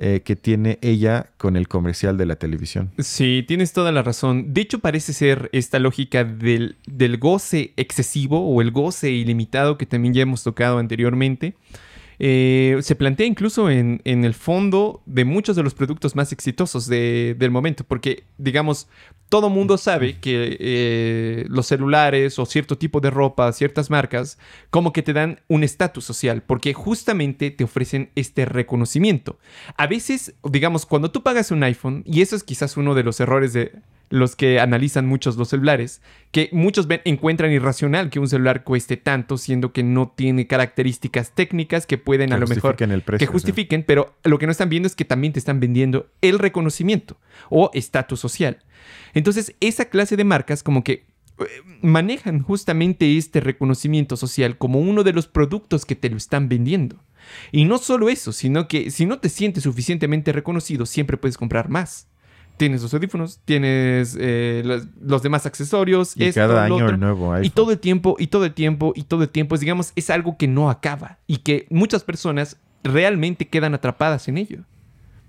eh, 0.00 0.22
que 0.24 0.36
tiene 0.36 0.78
ella 0.80 1.30
con 1.38 1.56
el 1.56 1.66
comercial 1.66 2.16
de 2.16 2.24
la 2.24 2.36
televisión. 2.36 2.92
Sí, 2.98 3.44
tienes 3.46 3.72
toda 3.72 3.90
la 3.90 4.02
razón. 4.02 4.54
De 4.54 4.60
hecho, 4.60 4.78
parece 4.78 5.12
ser 5.12 5.50
esta 5.52 5.80
lógica 5.80 6.22
del, 6.22 6.76
del 6.86 7.18
goce 7.18 7.72
excesivo 7.76 8.46
o 8.48 8.62
el 8.62 8.70
goce 8.70 9.10
ilimitado 9.10 9.76
que 9.76 9.86
también 9.86 10.14
ya 10.14 10.22
hemos 10.22 10.44
tocado 10.44 10.78
anteriormente. 10.78 11.54
Eh, 12.18 12.78
se 12.82 12.96
plantea 12.96 13.26
incluso 13.26 13.70
en, 13.70 14.00
en, 14.04 14.24
el 14.24 14.34
fondo 14.34 15.02
de 15.06 15.24
muchos 15.24 15.54
de 15.56 15.62
los 15.62 15.74
productos 15.74 16.16
más 16.16 16.32
exitosos 16.32 16.88
de, 16.88 17.36
del 17.38 17.50
momento, 17.50 17.84
porque 17.84 18.24
digamos, 18.38 18.88
todo 19.28 19.50
mundo 19.50 19.78
sabe 19.78 20.18
que 20.18 20.56
eh, 20.58 21.44
los 21.48 21.66
celulares 21.66 22.38
o 22.38 22.46
cierto 22.46 22.78
tipo 22.78 23.00
de 23.00 23.10
ropa, 23.10 23.52
ciertas 23.52 23.90
marcas, 23.90 24.38
como 24.70 24.92
que 24.92 25.02
te 25.02 25.12
dan 25.12 25.40
un 25.48 25.62
estatus 25.62 26.04
social, 26.04 26.42
porque 26.42 26.72
justamente 26.72 27.50
te 27.50 27.64
ofrecen 27.64 28.10
este 28.14 28.46
reconocimiento. 28.46 29.38
A 29.76 29.86
veces, 29.86 30.34
digamos, 30.42 30.86
cuando 30.86 31.10
tú 31.10 31.22
pagas 31.22 31.50
un 31.50 31.62
iPhone, 31.62 32.02
y 32.06 32.22
eso 32.22 32.36
es 32.36 32.42
quizás 32.42 32.76
uno 32.76 32.94
de 32.94 33.04
los 33.04 33.20
errores 33.20 33.52
de 33.52 33.72
los 34.10 34.36
que 34.36 34.60
analizan 34.60 35.06
muchos 35.06 35.36
los 35.36 35.48
celulares, 35.48 36.00
que 36.30 36.48
muchos 36.52 36.86
ven, 36.86 37.00
encuentran 37.04 37.52
irracional 37.52 38.10
que 38.10 38.20
un 38.20 38.28
celular 38.28 38.64
cueste 38.64 38.96
tanto, 38.96 39.36
siendo 39.38 39.72
que 39.72 39.82
no 39.82 40.12
tiene 40.14 40.46
características 40.46 41.32
técnicas 41.32 41.86
que 41.86 41.98
pueden 41.98 42.28
que 42.28 42.34
a 42.34 42.38
lo 42.38 42.46
mejor 42.46 42.76
el 42.82 43.02
precio, 43.02 43.26
que 43.26 43.30
justifiquen, 43.30 43.82
pero 43.82 44.14
lo 44.24 44.38
que 44.38 44.46
no 44.46 44.52
están 44.52 44.68
viendo 44.68 44.86
es 44.86 44.96
que 44.96 45.04
también 45.04 45.32
te 45.32 45.38
están 45.38 45.60
vendiendo 45.60 46.10
el 46.22 46.38
reconocimiento 46.38 47.18
o 47.50 47.70
estatus 47.74 48.20
social. 48.20 48.58
Entonces, 49.14 49.54
esa 49.60 49.86
clase 49.86 50.16
de 50.16 50.24
marcas 50.24 50.62
como 50.62 50.84
que 50.84 51.06
eh, 51.38 51.44
manejan 51.82 52.42
justamente 52.42 53.16
este 53.16 53.40
reconocimiento 53.40 54.16
social 54.16 54.58
como 54.58 54.80
uno 54.80 55.04
de 55.04 55.12
los 55.12 55.26
productos 55.26 55.84
que 55.84 55.96
te 55.96 56.10
lo 56.10 56.16
están 56.16 56.48
vendiendo. 56.48 57.02
Y 57.52 57.66
no 57.66 57.78
solo 57.78 58.08
eso, 58.08 58.32
sino 58.32 58.68
que 58.68 58.90
si 58.90 59.04
no 59.04 59.18
te 59.18 59.28
sientes 59.28 59.64
suficientemente 59.64 60.32
reconocido, 60.32 60.86
siempre 60.86 61.18
puedes 61.18 61.36
comprar 61.36 61.68
más 61.68 62.08
tienes 62.58 62.82
los 62.82 62.92
audífonos, 62.92 63.40
tienes 63.46 64.16
eh, 64.20 64.62
los, 64.64 64.86
los, 65.00 65.22
demás 65.22 65.46
accesorios. 65.46 66.14
Y 66.16 66.24
esto, 66.24 66.40
cada 66.40 66.64
año 66.64 66.88
el 66.88 67.00
nuevo 67.00 67.32
iPhone. 67.32 67.46
Y 67.46 67.50
todo 67.50 67.72
el 67.72 67.78
tiempo, 67.78 68.16
y 68.18 68.26
todo 68.26 68.44
el 68.44 68.52
tiempo, 68.52 68.92
y 68.94 69.04
todo 69.04 69.22
el 69.22 69.30
tiempo. 69.30 69.54
Es, 69.54 69.62
digamos, 69.62 69.92
es 69.96 70.10
algo 70.10 70.36
que 70.36 70.48
no 70.48 70.68
acaba 70.68 71.18
y 71.26 71.38
que 71.38 71.66
muchas 71.70 72.04
personas 72.04 72.58
realmente 72.84 73.48
quedan 73.48 73.74
atrapadas 73.74 74.28
en 74.28 74.36
ello. 74.36 74.64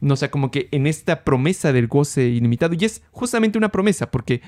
No 0.01 0.13
o 0.13 0.17
sea, 0.17 0.31
como 0.31 0.51
que 0.51 0.67
en 0.71 0.87
esta 0.87 1.23
promesa 1.23 1.71
del 1.71 1.87
goce 1.87 2.27
ilimitado. 2.27 2.75
Y 2.77 2.83
es 2.83 3.01
justamente 3.11 3.57
una 3.57 3.69
promesa, 3.69 4.11
porque 4.11 4.41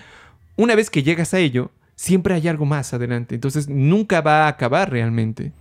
una 0.57 0.75
vez 0.75 0.89
que 0.89 1.03
llegas 1.03 1.33
a 1.33 1.39
ello, 1.39 1.71
siempre 1.95 2.33
hay 2.33 2.47
algo 2.47 2.65
más 2.65 2.93
adelante. 2.93 3.35
Entonces 3.35 3.69
nunca 3.69 4.21
va 4.21 4.45
a 4.45 4.47
acabar 4.47 4.91
realmente. 4.91 5.53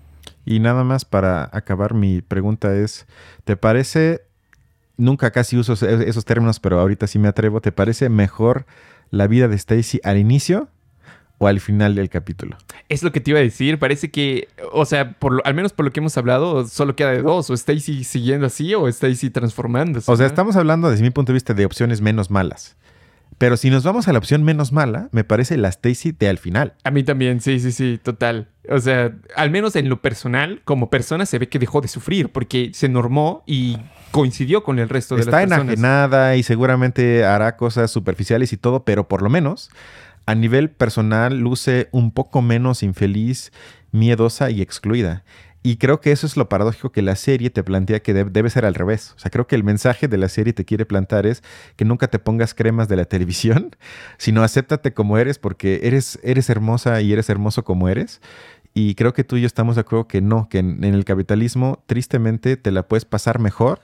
Y 0.44 0.58
nada 0.58 0.84
más 0.84 1.04
para 1.04 1.48
acabar, 1.52 1.94
mi 1.94 2.22
pregunta 2.22 2.74
es, 2.74 3.06
¿te 3.44 3.56
parece 3.56 4.22
nunca 5.00 5.30
casi 5.30 5.56
uso 5.56 5.72
esos 5.72 6.24
términos, 6.24 6.60
pero 6.60 6.78
ahorita 6.80 7.06
sí 7.06 7.18
me 7.18 7.28
atrevo. 7.28 7.60
¿Te 7.60 7.72
parece 7.72 8.08
mejor 8.08 8.66
la 9.10 9.26
vida 9.26 9.48
de 9.48 9.56
Stacy 9.56 10.00
al 10.04 10.18
inicio 10.18 10.68
o 11.38 11.48
al 11.48 11.60
final 11.60 11.94
del 11.94 12.08
capítulo? 12.08 12.56
Es 12.88 13.02
lo 13.02 13.12
que 13.12 13.20
te 13.20 13.30
iba 13.30 13.40
a 13.40 13.42
decir. 13.42 13.78
Parece 13.78 14.10
que, 14.10 14.48
o 14.72 14.84
sea, 14.84 15.12
por 15.12 15.32
lo, 15.32 15.44
al 15.44 15.54
menos 15.54 15.72
por 15.72 15.84
lo 15.84 15.92
que 15.92 16.00
hemos 16.00 16.16
hablado, 16.16 16.66
solo 16.66 16.94
queda 16.94 17.10
de 17.12 17.22
dos. 17.22 17.50
O 17.50 17.54
Stacy 17.54 18.04
siguiendo 18.04 18.46
así 18.46 18.74
o 18.74 18.86
Stacy 18.88 19.30
transformándose. 19.30 20.10
O 20.10 20.16
sea, 20.16 20.24
¿no? 20.24 20.28
estamos 20.28 20.56
hablando 20.56 20.90
desde 20.90 21.02
mi 21.02 21.10
punto 21.10 21.32
de 21.32 21.34
vista 21.34 21.54
de 21.54 21.64
opciones 21.64 22.00
menos 22.00 22.30
malas. 22.30 22.76
Pero 23.40 23.56
si 23.56 23.70
nos 23.70 23.84
vamos 23.84 24.06
a 24.06 24.12
la 24.12 24.18
opción 24.18 24.42
menos 24.42 24.70
mala, 24.70 25.08
me 25.12 25.24
parece 25.24 25.56
la 25.56 25.68
Stacy 25.68 26.12
de 26.12 26.28
al 26.28 26.36
final. 26.36 26.74
A 26.84 26.90
mí 26.90 27.02
también, 27.04 27.40
sí, 27.40 27.58
sí, 27.58 27.72
sí, 27.72 27.98
total. 28.02 28.48
O 28.68 28.78
sea, 28.80 29.14
al 29.34 29.50
menos 29.50 29.76
en 29.76 29.88
lo 29.88 30.02
personal, 30.02 30.60
como 30.66 30.90
persona, 30.90 31.24
se 31.24 31.38
ve 31.38 31.48
que 31.48 31.58
dejó 31.58 31.80
de 31.80 31.88
sufrir 31.88 32.28
porque 32.28 32.70
se 32.74 32.90
normó 32.90 33.42
y 33.46 33.78
coincidió 34.10 34.62
con 34.62 34.78
el 34.78 34.90
resto 34.90 35.14
de 35.14 35.22
Está 35.22 35.30
las 35.30 35.40
personas. 35.48 35.62
enajenada 35.68 36.36
y 36.36 36.42
seguramente 36.42 37.24
hará 37.24 37.56
cosas 37.56 37.90
superficiales 37.90 38.52
y 38.52 38.58
todo, 38.58 38.84
pero 38.84 39.08
por 39.08 39.22
lo 39.22 39.30
menos 39.30 39.70
a 40.26 40.34
nivel 40.34 40.68
personal 40.68 41.38
luce 41.38 41.88
un 41.92 42.12
poco 42.12 42.42
menos 42.42 42.82
infeliz, 42.82 43.52
miedosa 43.90 44.50
y 44.50 44.60
excluida. 44.60 45.24
Y 45.62 45.76
creo 45.76 46.00
que 46.00 46.10
eso 46.10 46.26
es 46.26 46.38
lo 46.38 46.48
paradójico 46.48 46.90
que 46.90 47.02
la 47.02 47.16
serie 47.16 47.50
te 47.50 47.62
plantea 47.62 48.00
que 48.00 48.14
deb- 48.14 48.30
debe 48.30 48.48
ser 48.48 48.64
al 48.64 48.74
revés. 48.74 49.12
O 49.16 49.18
sea, 49.18 49.30
creo 49.30 49.46
que 49.46 49.56
el 49.56 49.62
mensaje 49.64 50.08
de 50.08 50.16
la 50.16 50.28
serie 50.30 50.54
te 50.54 50.64
quiere 50.64 50.86
plantar 50.86 51.26
es 51.26 51.42
que 51.76 51.84
nunca 51.84 52.08
te 52.08 52.18
pongas 52.18 52.54
cremas 52.54 52.88
de 52.88 52.96
la 52.96 53.04
televisión, 53.06 53.76
sino 54.16 54.42
acéptate 54.42 54.94
como 54.94 55.18
eres 55.18 55.38
porque 55.38 55.80
eres, 55.82 56.18
eres 56.22 56.48
hermosa 56.48 57.00
y 57.02 57.12
eres 57.12 57.28
hermoso 57.28 57.62
como 57.64 57.88
eres. 57.90 58.22
Y 58.72 58.94
creo 58.94 59.12
que 59.12 59.24
tú 59.24 59.36
y 59.36 59.42
yo 59.42 59.46
estamos 59.46 59.74
de 59.74 59.82
acuerdo 59.82 60.08
que 60.08 60.22
no, 60.22 60.48
que 60.48 60.58
en, 60.60 60.82
en 60.84 60.94
el 60.94 61.04
capitalismo 61.04 61.82
tristemente 61.86 62.56
te 62.56 62.70
la 62.70 62.84
puedes 62.88 63.04
pasar 63.04 63.38
mejor 63.38 63.80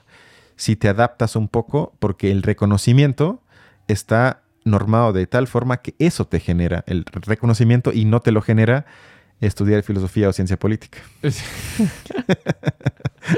si 0.55 0.75
te 0.75 0.87
adaptas 0.89 1.35
un 1.35 1.47
poco 1.47 1.93
porque 1.99 2.31
el 2.31 2.41
reconocimiento 2.41 3.43
está 3.87 4.41
normado 4.65 5.13
de 5.13 5.27
tal 5.27 5.47
forma 5.47 5.77
que 5.77 5.93
eso 5.99 6.25
te 6.25 6.39
genera 6.39 6.83
el 6.87 7.05
reconocimiento 7.05 7.91
y 7.93 8.05
no 8.05 8.21
te 8.21 8.31
lo 8.31 8.41
genera 8.41 8.85
estudiar 9.41 9.83
filosofía 9.83 10.29
o 10.29 10.33
ciencia 10.33 10.57
política. 10.57 10.99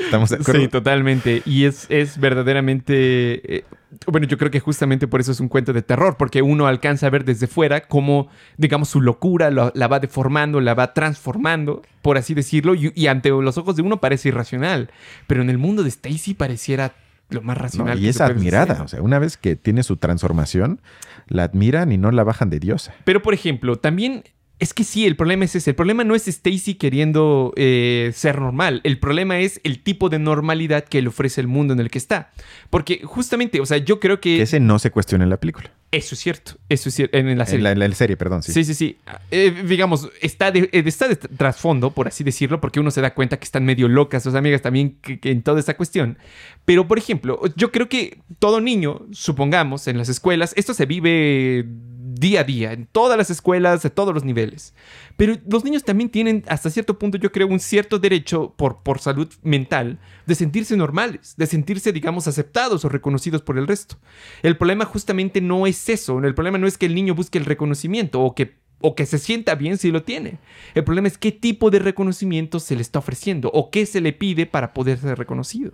¿Estamos 0.04 0.30
de 0.30 0.36
acuerdo? 0.38 0.62
Sí, 0.62 0.68
totalmente. 0.68 1.42
Y 1.46 1.66
es, 1.66 1.88
es 1.90 2.20
verdaderamente... 2.20 3.56
eh, 3.58 3.64
bueno, 4.06 4.28
yo 4.28 4.38
creo 4.38 4.52
que 4.52 4.60
justamente 4.60 5.08
por 5.08 5.20
eso 5.20 5.32
es 5.32 5.40
un 5.40 5.48
cuento 5.48 5.74
de 5.74 5.82
terror, 5.82 6.16
porque 6.18 6.44
uno 6.44 6.68
alcanza 6.68 7.08
a 7.08 7.10
ver 7.10 7.26
desde 7.26 7.48
fuera 7.48 7.82
cómo, 7.82 8.30
digamos, 8.58 8.90
su 8.90 9.02
locura 9.02 9.50
lo- 9.50 9.72
la 9.74 9.88
va 9.88 10.00
deformando, 10.00 10.62
la 10.62 10.76
va 10.76 10.94
transformando, 10.94 11.82
por 12.04 12.18
así 12.18 12.36
decirlo, 12.36 12.76
y, 12.76 12.92
y 12.96 13.08
ante 13.08 13.30
los 13.30 13.58
ojos 13.58 13.76
de 13.76 13.82
uno 13.82 14.00
parece 14.00 14.30
irracional, 14.30 14.92
pero 15.26 15.42
en 15.42 15.50
el 15.50 15.58
mundo 15.58 15.82
de 15.82 15.90
Stacy 15.90 16.36
pareciera 16.36 16.94
lo 17.30 17.42
más 17.42 17.58
No, 17.58 17.64
racional. 17.64 17.98
y 17.98 18.04
que 18.04 18.10
es 18.10 18.22
admirada. 18.22 18.74
hacer. 18.74 18.86
O 18.86 18.88
sea, 18.88 19.02
una 19.02 19.18
vez 19.18 19.38
que 19.38 19.56
tiene 19.56 19.82
su 19.82 19.98
transformación, 19.98 20.82
la 21.28 21.44
admiran 21.46 21.92
y 21.92 21.98
no 21.98 22.12
la 22.12 22.24
bajan 22.24 22.52
de 22.52 22.60
diosa. 22.60 22.94
Pero, 23.06 23.24
por 23.24 23.34
ejemplo, 23.34 23.76
también 23.78 24.24
es 24.60 24.74
que 24.74 24.84
sí, 24.84 25.06
el 25.06 25.15
problema 25.15 25.45
es 25.45 25.56
ese. 25.56 25.72
El 25.72 25.76
problema 25.76 26.04
no 26.04 26.15
es 26.15 26.28
Stacy 26.28 26.76
queriendo 26.76 27.54
eh, 27.56 28.12
ser 28.13 28.39
normal. 28.39 28.82
El 28.84 29.00
problema 29.00 29.39
es 29.39 29.62
el 29.63 29.82
tipo 29.82 30.10
de 30.10 30.19
normalidad 30.19 30.84
que 30.84 31.02
le 31.02 31.08
ofrece 31.08 31.39
el 31.39 31.48
mundo 31.48 31.74
en 31.74 31.80
el 31.80 31.89
que 31.89 31.98
está. 31.98 32.32
Porque 32.69 33.02
justamente, 33.04 33.62
o 33.62 33.65
sea, 33.65 33.78
yo 33.78 34.00
creo 34.00 34.19
que 34.19 34.38
Que 34.38 34.41
ese 34.43 34.60
no 34.60 34.78
se 34.78 34.91
cuestiona 34.91 35.24
en 35.24 35.30
la 35.30 35.38
película. 35.38 35.72
Eso 35.91 36.13
es 36.15 36.21
cierto. 36.21 36.54
Eso 36.69 36.89
es 36.89 36.95
cierto. 36.95 37.17
En, 37.17 37.36
la 37.38 37.45
serie. 37.45 37.58
En 37.60 37.63
la, 37.80 37.86
en 37.86 37.89
la 37.91 37.95
serie, 37.95 38.15
perdón, 38.15 38.43
sí. 38.43 38.52
Sí, 38.54 38.63
sí, 38.63 38.73
sí. 38.73 38.97
Eh, 39.32 39.63
digamos, 39.67 40.10
está 40.21 40.52
de, 40.52 40.69
eh, 40.71 40.84
está 40.86 41.08
de 41.08 41.15
trasfondo, 41.15 41.91
por 41.91 42.08
así 42.08 42.23
decirlo, 42.23 42.62
porque 42.62 42.80
uno 42.80 42.91
se 42.91 43.02
da 43.02 43.13
cuenta 43.13 43.38
que 43.38 43.45
están 43.45 43.65
medio 43.65 43.88
locas 43.88 44.21
sus 44.23 44.36
amigas 44.36 44.62
también 44.62 44.97
que- 45.02 45.19
que 45.19 45.32
en 45.32 45.41
toda 45.41 45.60
esta 45.60 45.75
cuestión. 45.75 46.17
Pero, 46.65 46.88
por 46.88 46.97
ejemplo, 46.99 47.41
yo 47.56 47.71
creo 47.71 47.89
que 47.89 48.21
todo 48.38 48.62
niño, 48.62 49.08
supongamos, 49.12 49.88
en 49.88 49.97
las 49.97 50.10
escuelas, 50.10 50.54
esto 50.56 50.73
se 50.73 50.86
vive 50.86 51.65
día 51.67 52.41
a 52.41 52.43
día, 52.43 52.73
en 52.73 52.86
todas 52.86 53.17
las 53.17 53.30
escuelas, 53.30 53.82
de 53.82 53.89
todos 53.89 54.13
los 54.13 54.23
niveles. 54.23 54.73
Pero 55.15 55.36
los 55.49 55.63
niños 55.63 55.84
también 55.84 56.10
tienen, 56.10 56.43
hasta 56.47 56.69
cierto 56.69 56.99
punto, 56.99 57.17
yo 57.17 57.32
creo, 57.32 57.47
un 57.47 57.60
cierto 57.60 57.97
derecho 57.99 58.54
por, 58.58 58.84
por 58.84 58.99
salud 58.99 59.30
mental 59.41 59.99
de 60.25 60.36
sentirse 60.36 60.75
normales, 60.78 61.34
de 61.38 61.45
sentirse, 61.45 61.91
digamos, 61.91 62.28
aceptados 62.28 62.84
o 62.86 62.89
reconocidos 62.89 63.41
por 63.41 63.58
el 63.58 63.67
resto. 63.67 63.97
El 64.43 64.58
problema 64.58 64.86
justamente 64.86 65.39
no 65.41 65.65
es 65.65 65.79
eso. 65.88 66.20
El 66.20 66.36
problema 66.36 66.58
no 66.58 66.68
es 66.68 66.78
que 66.78 66.88
el 66.88 66.96
niño 66.96 67.15
busque 67.15 67.38
el 67.38 67.46
reconocimiento 67.46 68.20
o 68.22 68.36
que, 68.36 68.56
o 68.82 68.96
que 68.96 69.06
se 69.06 69.18
sienta 69.18 69.56
bien 69.56 69.78
si 69.78 69.92
lo 69.92 70.04
tiene. 70.04 70.39
El 70.74 70.84
problema 70.84 71.08
es 71.08 71.18
qué 71.18 71.32
tipo 71.32 71.70
de 71.70 71.80
reconocimiento 71.80 72.60
se 72.60 72.76
le 72.76 72.82
está 72.82 73.00
ofreciendo 73.00 73.50
o 73.54 73.72
qué 73.72 73.86
se 73.86 74.02
le 74.02 74.12
pide 74.12 74.46
para 74.46 74.74
poder 74.74 74.98
ser 74.98 75.18
reconocido. 75.18 75.72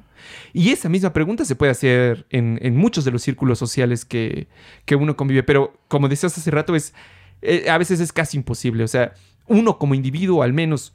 Y 0.54 0.70
esa 0.70 0.90
misma 0.90 1.14
pregunta 1.14 1.46
se 1.46 1.56
puede 1.56 1.72
hacer 1.72 2.28
en, 2.30 2.60
en 2.62 2.76
muchos 2.76 3.06
de 3.06 3.12
los 3.12 3.24
círculos 3.24 3.58
sociales 3.58 4.06
que, 4.06 4.48
que 4.86 4.96
uno 4.96 5.16
convive. 5.16 5.42
Pero 5.44 5.74
como 5.88 6.10
decías 6.10 6.38
hace 6.38 6.52
rato, 6.52 6.76
es, 6.76 6.94
eh, 7.42 7.70
a 7.70 7.78
veces 7.78 8.00
es 8.00 8.14
casi 8.14 8.38
imposible. 8.38 8.84
O 8.84 8.88
sea, 8.88 9.14
uno 9.48 9.78
como 9.78 9.96
individuo, 9.96 10.44
al 10.44 10.54
menos 10.54 10.94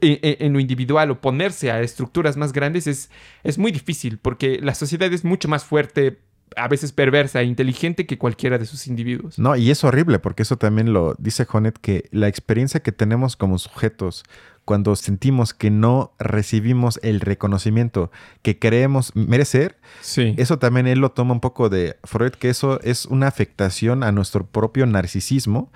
eh, 0.00 0.20
eh, 0.22 0.36
en 0.40 0.52
lo 0.52 0.60
individual, 0.60 1.10
o 1.10 1.20
ponerse 1.20 1.70
a 1.72 1.80
estructuras 1.80 2.36
más 2.36 2.52
grandes 2.52 2.86
es, 2.86 3.10
es 3.42 3.58
muy 3.58 3.72
difícil 3.72 4.18
porque 4.18 4.60
la 4.62 4.74
sociedad 4.74 5.12
es 5.12 5.24
mucho 5.24 5.48
más 5.48 5.64
fuerte, 5.64 6.18
a 6.56 6.68
veces 6.68 6.92
perversa 6.92 7.40
e 7.40 7.44
inteligente 7.44 8.06
que 8.06 8.18
cualquiera 8.18 8.58
de 8.58 8.66
sus 8.66 8.86
individuos. 8.86 9.38
No, 9.38 9.56
y 9.56 9.70
es 9.70 9.84
horrible 9.84 10.18
porque 10.18 10.42
eso 10.42 10.56
también 10.56 10.92
lo 10.92 11.14
dice 11.18 11.46
Honet, 11.52 11.78
que 11.78 12.08
la 12.10 12.28
experiencia 12.28 12.80
que 12.80 12.92
tenemos 12.92 13.36
como 13.36 13.58
sujetos 13.58 14.24
cuando 14.64 14.94
sentimos 14.96 15.54
que 15.54 15.70
no 15.70 16.12
recibimos 16.18 17.00
el 17.02 17.20
reconocimiento 17.20 18.10
que 18.42 18.58
creemos 18.58 19.16
merecer, 19.16 19.78
Sí. 20.02 20.34
eso 20.36 20.58
también 20.58 20.86
él 20.86 20.98
lo 20.98 21.10
toma 21.12 21.32
un 21.32 21.40
poco 21.40 21.70
de 21.70 21.96
Freud, 22.04 22.32
que 22.32 22.50
eso 22.50 22.78
es 22.82 23.06
una 23.06 23.28
afectación 23.28 24.02
a 24.02 24.12
nuestro 24.12 24.46
propio 24.46 24.84
narcisismo, 24.84 25.72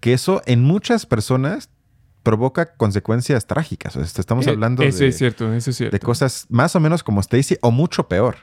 que 0.00 0.12
eso 0.12 0.42
en 0.44 0.62
muchas 0.62 1.06
personas 1.06 1.70
provoca 2.22 2.74
consecuencias 2.76 3.46
trágicas. 3.46 3.96
O 3.96 4.04
sea, 4.04 4.20
estamos 4.20 4.46
Eh, 4.46 4.50
hablando 4.50 4.82
eso 4.82 5.00
de, 5.00 5.08
es 5.08 5.16
cierto, 5.18 5.52
eso 5.52 5.70
es 5.70 5.76
cierto. 5.76 5.94
de 5.94 6.00
cosas 6.00 6.46
más 6.48 6.74
o 6.76 6.80
menos 6.80 7.02
como 7.02 7.20
Stacy 7.20 7.56
o 7.62 7.70
mucho 7.70 8.08
peor. 8.08 8.36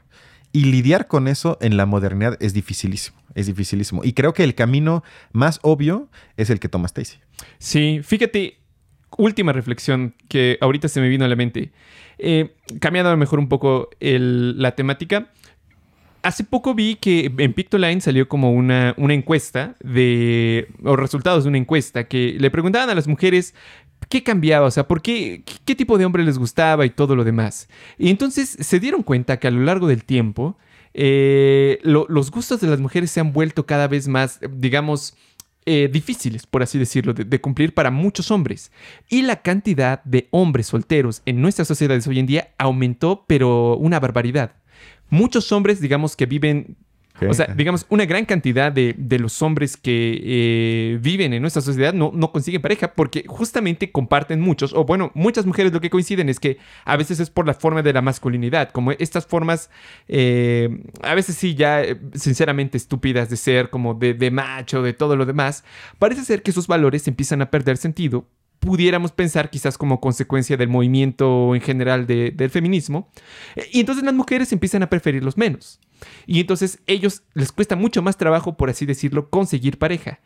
Y 0.53 0.65
lidiar 0.65 1.07
con 1.07 1.27
eso 1.27 1.57
en 1.61 1.77
la 1.77 1.85
modernidad 1.85 2.37
es 2.41 2.53
dificilísimo, 2.53 3.17
es 3.35 3.47
dificilísimo. 3.47 4.03
Y 4.03 4.13
creo 4.13 4.33
que 4.33 4.43
el 4.43 4.53
camino 4.53 5.03
más 5.31 5.59
obvio 5.61 6.09
es 6.35 6.49
el 6.49 6.59
que 6.59 6.67
toma 6.67 6.87
Stacy. 6.87 7.17
Sí, 7.57 8.01
fíjate, 8.03 8.57
última 9.17 9.53
reflexión 9.53 10.13
que 10.27 10.57
ahorita 10.61 10.87
se 10.87 11.01
me 11.01 11.09
vino 11.09 11.25
a 11.25 11.27
la 11.27 11.35
mente. 11.35 11.71
Eh, 12.17 12.53
cambiando 12.79 13.09
a 13.09 13.13
lo 13.13 13.17
mejor 13.17 13.39
un 13.39 13.49
poco 13.49 13.89
la 13.99 14.75
temática. 14.75 15.31
Hace 16.23 16.43
poco 16.43 16.75
vi 16.75 16.97
que 16.97 17.31
en 17.35 17.53
Pictoline 17.53 17.99
salió 17.99 18.27
como 18.27 18.51
una, 18.51 18.93
una 18.97 19.15
encuesta 19.15 19.75
de. 19.79 20.67
o 20.83 20.95
resultados 20.95 21.45
de 21.45 21.49
una 21.49 21.57
encuesta 21.57 22.03
que 22.03 22.35
le 22.39 22.51
preguntaban 22.51 22.89
a 22.91 22.95
las 22.95 23.07
mujeres 23.07 23.55
qué 24.12 24.21
cambiaba, 24.24 24.67
o 24.67 24.71
sea, 24.71 24.88
por 24.88 25.02
qué, 25.02 25.43
qué, 25.65 25.74
tipo 25.74 25.97
de 25.97 26.06
hombre 26.06 26.24
les 26.24 26.38
gustaba 26.38 26.86
y 26.86 26.89
todo 26.91 27.15
lo 27.15 27.24
demás. 27.24 27.69
Y 27.97 28.10
entonces 28.10 28.58
se 28.60 28.80
dieron 28.80 29.04
cuenta 29.04 29.39
que 29.39 29.47
a 29.47 29.52
lo 29.52 29.62
largo 29.62 29.88
del 29.88 30.04
tiempo 30.04 30.58
eh, 30.93 31.80
lo- 31.84 32.06
los 32.10 32.30
gustos 32.30 32.60
de 32.60 32.67
las 32.67 32.82
mujeres 32.82 33.10
se 33.10 33.21
han 33.21 33.32
vuelto 33.32 33.65
cada 33.65 33.88
vez 33.88 34.10
más, 34.10 34.39
digamos, 34.52 35.15
eh, 35.65 35.89
difíciles, 35.91 36.45
por 36.45 36.62
así 36.62 36.78
decirlo, 36.78 37.13
de, 37.13 37.24
de 37.24 37.39
cumplir 37.39 37.74
para 37.74 37.89
muchos 37.89 38.32
hombres. 38.32 38.71
Y 39.10 39.21
la 39.21 39.41
cantidad 39.41 40.04
de 40.04 40.28
hombres 40.32 40.67
solteros 40.67 41.21
en 41.26 41.41
nuestras 41.41 41.67
sociedades 41.69 42.06
hoy 42.08 42.19
en 42.19 42.26
día 42.26 42.50
aumentó, 42.58 43.24
pero 43.28 43.78
una 43.78 44.00
barbaridad. 44.00 44.56
Muchos 45.10 45.52
hombres, 45.54 45.80
digamos, 45.80 46.15
que 46.17 46.26
viven 46.26 46.76
o 47.29 47.34
sea, 47.34 47.47
digamos, 47.55 47.86
una 47.89 48.05
gran 48.05 48.25
cantidad 48.25 48.71
de, 48.71 48.95
de 48.97 49.19
los 49.19 49.41
hombres 49.41 49.77
que 49.77 50.21
eh, 50.23 50.99
viven 51.01 51.34
en 51.34 51.41
nuestra 51.41 51.62
sociedad 51.62 51.93
no, 51.93 52.12
no 52.13 52.31
consiguen 52.31 52.62
pareja 52.62 52.93
porque 52.93 53.23
justamente 53.27 53.91
comparten 53.91 54.41
muchos, 54.41 54.73
o 54.73 54.86
bueno, 54.86 55.12
muchas 55.13 55.45
mujeres 55.45 55.71
lo 55.73 55.81
que 55.81 55.89
coinciden 55.89 56.29
es 56.29 56.39
que 56.39 56.57
a 56.86 56.97
veces 56.97 57.19
es 57.19 57.29
por 57.29 57.47
la 57.47 57.53
forma 57.53 57.81
de 57.81 57.93
la 57.93 58.01
masculinidad, 58.01 58.71
como 58.71 58.91
estas 58.91 59.25
formas, 59.25 59.69
eh, 60.07 60.84
a 61.01 61.15
veces 61.15 61.36
sí 61.36 61.55
ya 61.55 61.81
eh, 61.84 61.99
sinceramente 62.13 62.77
estúpidas 62.77 63.29
de 63.29 63.38
ser, 63.38 63.69
como 63.69 63.93
de, 63.93 64.13
de 64.13 64.31
macho, 64.31 64.81
de 64.81 64.93
todo 64.93 65.15
lo 65.15 65.25
demás, 65.25 65.63
parece 65.99 66.23
ser 66.25 66.43
que 66.43 66.51
esos 66.51 66.67
valores 66.67 67.07
empiezan 67.07 67.41
a 67.41 67.51
perder 67.51 67.77
sentido 67.77 68.27
pudiéramos 68.62 69.12
pensar 69.12 69.50
quizás 69.50 69.76
como 69.76 70.00
consecuencia 70.00 70.56
del 70.56 70.69
movimiento 70.69 71.56
en 71.56 71.62
general 71.62 72.06
de- 72.06 72.30
del 72.32 72.50
feminismo. 72.52 73.10
Eh, 73.56 73.67
Y 73.74 73.80
entonces 73.82 74.04
las 74.06 74.13
mujeres 74.13 74.54
empiezan 74.54 74.84
a 74.84 74.89
preferirlos 74.89 75.36
menos. 75.36 75.80
Y 76.28 76.39
entonces 76.39 76.80
ellos 76.88 77.24
les 77.34 77.52
cuesta 77.52 77.76
mucho 77.76 78.02
más 78.04 78.17
trabajo, 78.17 78.56
por 78.58 78.69
así 78.69 78.86
decirlo, 78.86 79.30
conseguir 79.30 79.78
pareja. 79.80 80.19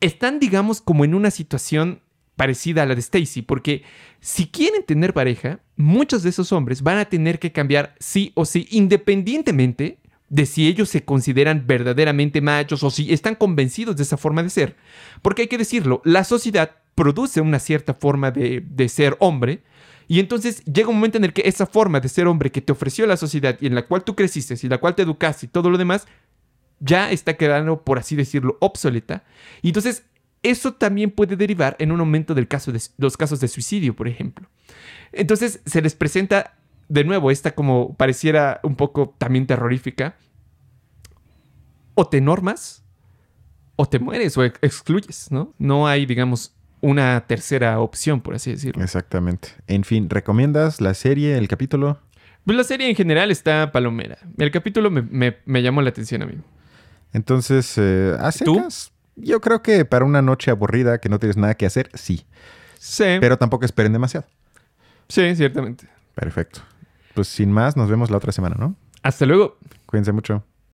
Están, 0.00 0.40
digamos, 0.40 0.80
como 0.80 1.04
en 1.04 1.14
una 1.14 1.30
situación 1.30 2.00
parecida 2.34 2.82
a 2.82 2.86
la 2.86 2.94
de 2.94 3.00
Stacy, 3.00 3.42
porque 3.42 3.82
si 4.20 4.46
quieren 4.46 4.82
tener 4.84 5.12
pareja, 5.12 5.60
muchos 5.76 6.22
de 6.22 6.30
esos 6.30 6.52
hombres 6.52 6.82
van 6.82 6.98
a 6.98 7.04
tener 7.06 7.38
que 7.38 7.52
cambiar 7.52 7.94
sí 7.98 8.32
o 8.34 8.44
sí, 8.46 8.66
independientemente 8.70 9.98
de 10.28 10.46
si 10.46 10.66
ellos 10.66 10.88
se 10.88 11.04
consideran 11.04 11.66
verdaderamente 11.66 12.40
machos 12.40 12.82
o 12.82 12.90
si 12.90 13.12
están 13.12 13.34
convencidos 13.36 13.96
de 13.96 14.02
esa 14.02 14.16
forma 14.16 14.42
de 14.42 14.50
ser. 14.50 14.76
Porque 15.22 15.42
hay 15.42 15.48
que 15.48 15.58
decirlo, 15.58 16.02
la 16.04 16.24
sociedad 16.24 16.76
produce 16.96 17.40
una 17.40 17.60
cierta 17.60 17.94
forma 17.94 18.32
de, 18.32 18.64
de 18.68 18.88
ser 18.88 19.16
hombre, 19.20 19.62
y 20.08 20.18
entonces 20.18 20.64
llega 20.64 20.88
un 20.88 20.96
momento 20.96 21.18
en 21.18 21.24
el 21.24 21.32
que 21.32 21.42
esa 21.44 21.66
forma 21.66 22.00
de 22.00 22.08
ser 22.08 22.26
hombre 22.26 22.50
que 22.50 22.60
te 22.60 22.72
ofreció 22.72 23.06
la 23.06 23.16
sociedad 23.16 23.56
y 23.60 23.66
en 23.66 23.76
la 23.76 23.86
cual 23.86 24.02
tú 24.02 24.16
creciste 24.16 24.54
y 24.60 24.68
la 24.68 24.78
cual 24.78 24.96
te 24.96 25.02
educaste 25.02 25.46
y 25.46 25.48
todo 25.48 25.70
lo 25.70 25.78
demás, 25.78 26.06
ya 26.80 27.10
está 27.10 27.36
quedando, 27.36 27.82
por 27.82 27.98
así 27.98 28.16
decirlo, 28.16 28.56
obsoleta. 28.60 29.24
Y 29.62 29.68
entonces 29.68 30.04
eso 30.42 30.74
también 30.74 31.10
puede 31.10 31.36
derivar 31.36 31.76
en 31.78 31.90
un 31.92 32.00
aumento 32.00 32.34
del 32.34 32.48
caso 32.48 32.72
de 32.72 32.80
los 32.98 33.16
casos 33.16 33.40
de 33.40 33.48
suicidio, 33.48 33.96
por 33.96 34.08
ejemplo. 34.08 34.48
Entonces 35.12 35.60
se 35.66 35.82
les 35.82 35.94
presenta 35.94 36.56
de 36.88 37.04
nuevo 37.04 37.30
esta 37.30 37.54
como 37.54 37.94
pareciera 37.96 38.60
un 38.62 38.76
poco 38.76 39.14
también 39.18 39.46
terrorífica. 39.46 40.16
O 41.94 42.06
te 42.06 42.20
normas 42.20 42.84
o 43.74 43.86
te 43.86 43.98
mueres 43.98 44.36
o 44.36 44.44
ex- 44.44 44.58
excluyes, 44.62 45.30
¿no? 45.30 45.54
No 45.58 45.86
hay, 45.88 46.06
digamos, 46.06 46.55
una 46.86 47.26
tercera 47.26 47.80
opción, 47.80 48.20
por 48.20 48.34
así 48.34 48.50
decirlo. 48.50 48.82
Exactamente. 48.82 49.48
En 49.66 49.84
fin, 49.84 50.08
¿recomiendas 50.10 50.80
la 50.80 50.94
serie, 50.94 51.36
el 51.38 51.48
capítulo? 51.48 51.98
Pues 52.44 52.56
la 52.56 52.64
serie 52.64 52.88
en 52.88 52.94
general 52.96 53.30
está 53.30 53.72
palomera. 53.72 54.18
El 54.38 54.50
capítulo 54.50 54.90
me, 54.90 55.02
me- 55.02 55.36
me 55.46 55.62
llamó 55.62 55.82
la 55.82 55.90
atención 55.90 56.22
a 56.22 56.26
mí. 56.26 56.34
Entonces, 57.12 57.74
eh, 57.78 58.14
¿a 58.18 58.30
¿Tú? 58.32 58.66
Yo 59.16 59.40
creo 59.40 59.62
que 59.62 59.84
para 59.84 60.04
una 60.04 60.20
noche 60.22 60.50
aburrida 60.50 60.98
que 60.98 61.08
no 61.08 61.18
tienes 61.18 61.36
nada 61.36 61.54
que 61.54 61.64
hacer, 61.66 61.90
sí. 61.94 62.26
Sí, 62.78 63.16
Pero 63.20 63.38
tampoco 63.38 63.64
esperen 63.64 63.92
demasiado. 63.92 64.26
sí, 65.08 65.34
ciertamente. 65.34 65.88
Perfecto. 66.14 66.60
Pues 67.14 67.28
sin 67.28 67.50
más, 67.50 67.76
nos 67.76 67.88
vemos 67.88 68.10
la 68.10 68.18
otra 68.18 68.30
semana, 68.32 68.56
¿no? 68.58 68.76
Hasta 69.02 69.24
luego. 69.26 69.58
Cuídense 69.86 70.12
mucho. 70.12 70.44